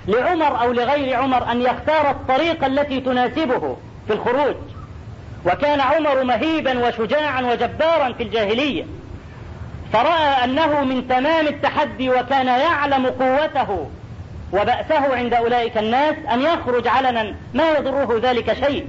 لعمر 0.08 0.60
أو 0.60 0.72
لغير 0.72 1.16
عمر 1.16 1.52
أن 1.52 1.62
يختار 1.62 2.10
الطريقة 2.10 2.66
التي 2.66 3.00
تناسبه 3.00 3.76
في 4.06 4.12
الخروج. 4.12 4.56
وكان 5.46 5.80
عمر 5.80 6.24
مهيبا 6.24 6.88
وشجاعا 6.88 7.42
وجبارا 7.42 8.12
في 8.12 8.22
الجاهلية. 8.22 8.84
فرأى 9.92 10.44
أنه 10.44 10.84
من 10.84 11.08
تمام 11.08 11.46
التحدي 11.46 12.10
وكان 12.10 12.46
يعلم 12.46 13.06
قوته 13.06 13.88
وبأسه 14.52 15.16
عند 15.16 15.34
أولئك 15.34 15.78
الناس 15.78 16.14
أن 16.32 16.40
يخرج 16.40 16.88
علنا 16.88 17.34
ما 17.54 17.70
يضره 17.70 18.20
ذلك 18.22 18.52
شيء. 18.52 18.86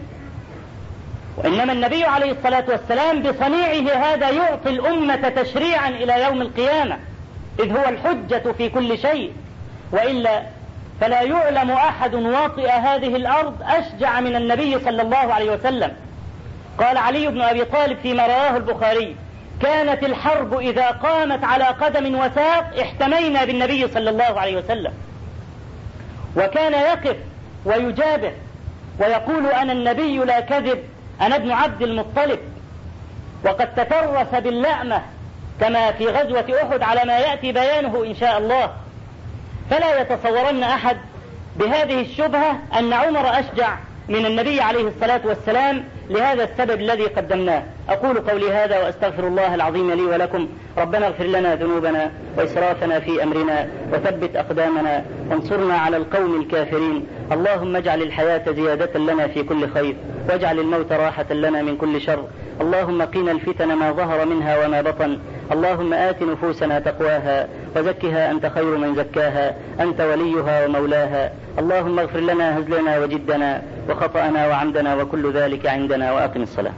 وإنما 1.37 1.73
النبي 1.73 2.03
عليه 2.03 2.31
الصلاة 2.31 2.63
والسلام 2.67 3.21
بصنيعه 3.21 3.95
هذا 3.95 4.29
يعطي 4.29 4.69
الأمة 4.69 5.29
تشريعا 5.29 5.89
إلى 5.89 6.23
يوم 6.23 6.41
القيامة 6.41 6.97
إذ 7.59 7.77
هو 7.77 7.89
الحجة 7.89 8.51
في 8.57 8.69
كل 8.69 8.97
شيء 8.97 9.33
وإلا 9.91 10.41
فلا 11.01 11.21
يعلم 11.21 11.71
أحد 11.71 12.15
واطئ 12.15 12.69
هذه 12.69 13.15
الأرض 13.15 13.55
أشجع 13.61 14.19
من 14.19 14.35
النبي 14.35 14.79
صلى 14.79 15.01
الله 15.01 15.33
عليه 15.33 15.51
وسلم. 15.51 15.91
قال 16.79 16.97
علي 16.97 17.27
بن 17.27 17.41
أبي 17.41 17.65
طالب 17.65 17.97
فيما 17.99 18.25
رواه 18.25 18.57
البخاري 18.57 19.15
كانت 19.61 20.03
الحرب 20.03 20.59
إذا 20.59 20.87
قامت 20.87 21.43
على 21.43 21.63
قدم 21.63 22.19
وساق 22.19 22.79
احتمينا 22.81 23.45
بالنبي 23.45 23.87
صلى 23.87 24.09
الله 24.09 24.39
عليه 24.39 24.57
وسلم. 24.57 24.93
وكان 26.37 26.73
يقف 26.73 27.15
ويجابه 27.65 28.31
ويقول 28.99 29.47
أنا 29.47 29.73
النبي 29.73 30.17
لا 30.17 30.39
كذب 30.39 30.83
أنا 31.21 31.35
ابن 31.35 31.51
عبد 31.51 31.81
المطلب. 31.81 32.39
وقد 33.45 33.75
تترس 33.75 34.41
باللأمة 34.41 35.01
كما 35.61 35.91
في 35.91 36.07
غزوة 36.07 36.45
أحد 36.63 36.81
على 36.81 37.01
ما 37.05 37.17
يأتي 37.19 37.51
بيانه 37.51 38.03
إن 38.05 38.15
شاء 38.15 38.37
الله. 38.37 38.71
فلا 39.69 40.01
يتصورن 40.01 40.63
أحد 40.63 40.97
بهذه 41.55 42.01
الشبهة 42.01 42.59
أن 42.79 42.93
عمر 42.93 43.39
أشجع 43.39 43.77
من 44.09 44.25
النبي 44.25 44.61
عليه 44.61 44.87
الصلاة 44.87 45.21
والسلام 45.25 45.83
لهذا 46.09 46.43
السبب 46.43 46.81
الذي 46.81 47.03
قدمناه. 47.03 47.63
أقول 47.89 48.19
قولي 48.19 48.51
هذا 48.51 48.83
وأستغفر 48.83 49.27
الله 49.27 49.55
العظيم 49.55 49.91
لي 49.91 50.01
ولكم. 50.01 50.47
ربنا 50.77 51.07
اغفر 51.07 51.23
لنا 51.23 51.55
ذنوبنا 51.55 52.11
وإسرافنا 52.37 52.99
في 52.99 53.23
أمرنا 53.23 53.67
وثبت 53.93 54.35
أقدامنا 54.35 55.05
وانصرنا 55.29 55.77
على 55.77 55.97
القوم 55.97 56.41
الكافرين. 56.41 57.07
اللهم 57.31 57.75
اجعل 57.75 58.01
الحياة 58.01 58.51
زيادة 58.51 58.99
لنا 58.99 59.27
في 59.27 59.43
كل 59.43 59.69
خير 59.69 59.95
واجعل 60.29 60.59
الموت 60.59 60.91
راحة 60.91 61.33
لنا 61.33 61.61
من 61.61 61.77
كل 61.77 62.01
شر. 62.01 62.23
اللهم 62.61 63.01
قنا 63.01 63.31
الفتن 63.31 63.73
ما 63.73 63.91
ظهر 63.91 64.25
منها 64.25 64.65
وما 64.65 64.81
بطن. 64.81 65.19
اللهم 65.51 65.93
آت 65.93 66.23
نفوسنا 66.23 66.79
تقواها 66.79 67.47
وزكها 67.75 68.31
أنت 68.31 68.45
خير 68.45 68.77
من 68.77 68.95
زكاها. 68.95 69.55
أنت 69.79 70.01
وليها 70.01 70.65
ومولاها. 70.65 71.31
اللهم 71.59 71.99
اغفر 71.99 72.19
لنا 72.19 72.59
هزلنا 72.59 72.99
وجدنا 72.99 73.61
وخطأنا 73.89 74.47
وعمدنا 74.47 74.95
وكل 74.95 75.31
ذلك 75.31 75.65
عندنا 75.65 76.11
وأقم 76.13 76.41
الصلاة. 76.41 76.73